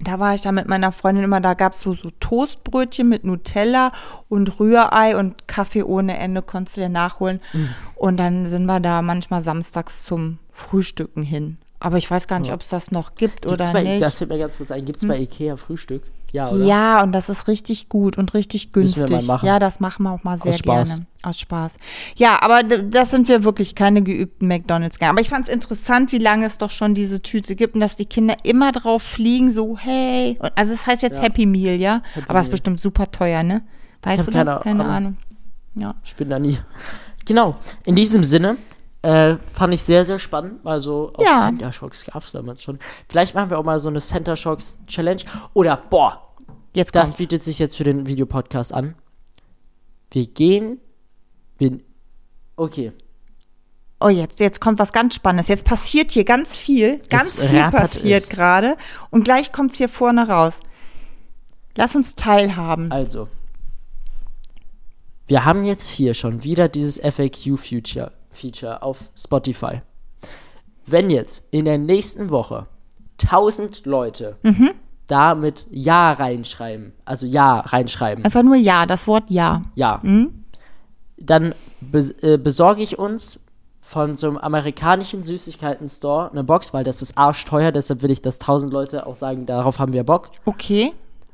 [0.00, 3.24] Da war ich da mit meiner Freundin immer, da gab es so, so Toastbrötchen mit
[3.24, 3.92] Nutella
[4.28, 7.40] und Rührei und Kaffee ohne Ende konntest du dir nachholen.
[7.52, 7.68] Mhm.
[7.94, 11.58] Und dann sind wir da manchmal samstags zum Frühstücken hin.
[11.80, 13.94] Aber ich weiß gar nicht, ob es das noch gibt Gibt's oder bei, nicht.
[13.94, 14.00] Hm.
[14.00, 14.86] Das fällt mir ganz kurz ein.
[14.86, 16.02] Gibt es bei Ikea Frühstück?
[16.34, 16.64] Ja, oder?
[16.64, 19.24] Ja, und das ist richtig gut und richtig günstig.
[19.42, 21.06] Ja, das machen wir auch mal sehr Aus gerne.
[21.22, 21.76] Aus Spaß.
[22.16, 25.12] Ja, aber das sind wir wirklich keine geübten McDonalds-Gänger.
[25.12, 27.94] Aber ich fand es interessant, wie lange es doch schon diese Tüte gibt und dass
[27.94, 30.36] die Kinder immer drauf fliegen, so, hey.
[30.40, 31.22] Und, also es heißt jetzt Ja.
[31.22, 32.02] Happy Meal, ja?
[32.14, 33.62] Happy aber es ist bestimmt super teuer, ne?
[34.02, 34.62] Weißt du keine das?
[34.64, 34.96] Keine Ahnung.
[34.96, 35.16] Ahnung.
[35.76, 35.94] Ja.
[36.02, 36.58] Ich bin da nie.
[37.26, 37.56] Genau.
[37.84, 38.58] In diesem Sinne
[39.00, 40.62] äh, fand ich sehr, sehr spannend.
[40.64, 41.46] Mal so auf Ja.
[41.46, 42.78] Center Shocks gab es damals schon.
[43.08, 45.22] Vielleicht machen wir auch mal so eine Center Shocks Challenge.
[45.54, 46.23] Oder, boah,
[46.74, 47.18] Jetzt das kommt's.
[47.18, 48.94] bietet sich jetzt für den Videopodcast an.
[50.10, 50.78] Wir gehen.
[51.58, 51.78] Wir,
[52.56, 52.92] okay.
[54.00, 55.48] Oh, jetzt, jetzt kommt was ganz Spannendes.
[55.48, 56.98] Jetzt passiert hier ganz viel.
[57.08, 58.28] Ganz Jetzt viel passiert es.
[58.28, 58.76] gerade.
[59.10, 60.60] Und gleich kommt's hier vorne raus.
[61.76, 62.90] Lass uns teilhaben.
[62.92, 63.28] Also.
[65.26, 69.80] Wir haben jetzt hier schon wieder dieses FAQ-Feature Feature auf Spotify.
[70.86, 72.66] Wenn jetzt in der nächsten Woche
[73.22, 74.72] 1000 Leute Mhm.
[75.06, 79.62] Da mit Ja reinschreiben, also Ja reinschreiben, Einfach nur ja, das Wort ja.
[79.74, 80.44] Ja, Mhm.
[81.16, 83.38] dann bes äh, besorge ich uns
[83.80, 88.40] von so einem amerikanischen Süßigkeiten-Store eine Box, weil das ist arschteuer, deshalb will ich, dass
[88.40, 90.30] 1000 Leute auch sagen, darauf haben wir Bock.
[90.46, 90.92] Okay.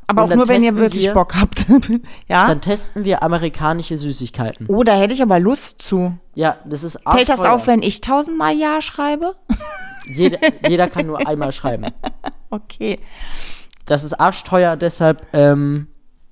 [0.08, 1.66] Aber Und auch nur, wenn ihr wirklich wir- Bock habt.
[2.28, 2.48] ja.
[2.48, 4.66] Dann testen wir amerikanische Süßigkeiten.
[4.68, 6.14] oh, da hätte ich aber Lust zu.
[6.34, 7.54] Ja, das ist Fällt das arschteuer.
[7.54, 9.36] auf, wenn ich tausendmal ja schreibe?
[10.12, 11.86] Jeder, jeder kann nur einmal schreiben.
[12.50, 12.98] Okay.
[13.90, 15.88] Das ist arschteuer, deshalb, ähm,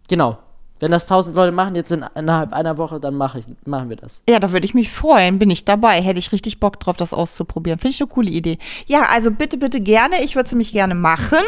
[0.09, 0.39] genau.
[0.79, 3.97] Wenn das 1000 Leute machen, jetzt in, innerhalb einer Woche, dann mach ich, machen wir
[3.97, 4.23] das.
[4.29, 5.41] Ja, da würde ich mich freuen.
[5.41, 6.01] Bin ich dabei.
[6.01, 7.81] Hätte ich richtig Bock drauf, das auszuprobieren.
[7.81, 8.59] Finde ich eine coole Idee.
[8.87, 10.23] Ja, also bitte, bitte gerne.
[10.23, 11.41] Ich würde es nämlich gerne machen.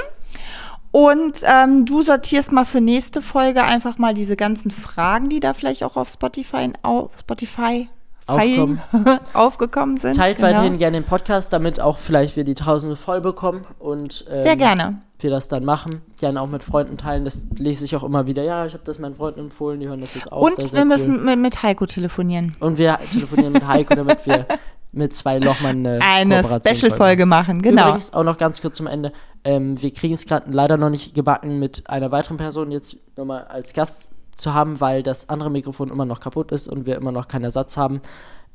[0.90, 5.54] Und ähm, du sortierst mal für nächste Folge einfach mal diese ganzen Fragen, die da
[5.54, 7.88] vielleicht auch auf Spotify, auf Spotify
[8.26, 8.80] Aufkommen.
[9.32, 10.16] aufgekommen sind.
[10.16, 10.48] Teilt Genau.
[10.48, 14.56] weiterhin gerne den Podcast, damit auch vielleicht wir die Tausende voll bekommen und ähm, Sehr
[14.56, 14.98] gerne.
[15.22, 16.02] Wir das dann machen.
[16.18, 17.24] Gerne auch mit Freunden teilen.
[17.24, 18.42] Das lese ich auch immer wieder.
[18.42, 20.42] Ja, ich habe das meinen Freunden empfohlen, die hören das jetzt auch.
[20.42, 20.86] Und sehr, sehr wir cool.
[20.86, 22.56] müssen mit, mit Heiko telefonieren.
[22.60, 24.46] Und wir telefonieren mit Heiko, damit wir
[24.92, 27.82] mit zwei Lochmann eine, Eine Special-Folge machen, genau.
[27.88, 29.12] Übrigens auch noch ganz kurz zum Ende.
[29.44, 33.44] Ähm, wir kriegen es gerade leider noch nicht gebacken, mit einer weiteren Person jetzt nochmal
[33.44, 37.12] als Gast zu haben, weil das andere Mikrofon immer noch kaputt ist und wir immer
[37.12, 38.00] noch keinen Ersatz haben.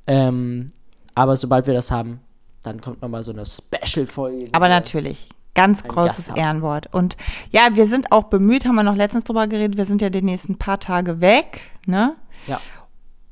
[0.07, 0.72] Ähm,
[1.13, 2.20] aber sobald wir das haben,
[2.63, 4.49] dann kommt nochmal so eine Special-Folge.
[4.51, 5.30] Aber natürlich.
[5.56, 6.28] Ganz Ein großes.
[6.36, 6.93] Ehrenwort.
[6.93, 7.18] Und
[7.49, 10.22] ja, wir sind auch bemüht, haben wir noch letztens drüber geredet, wir sind ja die
[10.22, 12.16] nächsten paar Tage weg, ne?
[12.45, 12.60] Ja.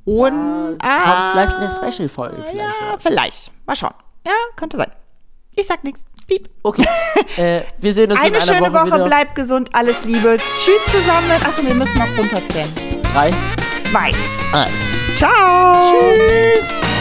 [0.04, 2.44] Und Da kommt vielleicht eine Special-Folge.
[2.50, 3.52] Vielleicht ja, vielleicht.
[3.66, 3.94] Mal schauen.
[4.26, 4.90] Ja, könnte sein.
[5.56, 6.04] Ich sag nichts.
[6.26, 6.48] Piep.
[6.62, 6.86] Okay.
[7.36, 10.38] äh, wir sehen uns in Eine einer schöne Woche, Woche, bleibt gesund, alles Liebe.
[10.64, 11.30] Tschüss zusammen.
[11.44, 12.68] Achso, wir müssen noch runterzählen.
[13.12, 13.30] Drei,
[13.90, 14.10] Zwei.
[14.52, 15.04] eins.
[15.14, 15.92] Ciao.
[15.92, 16.93] Tschüss.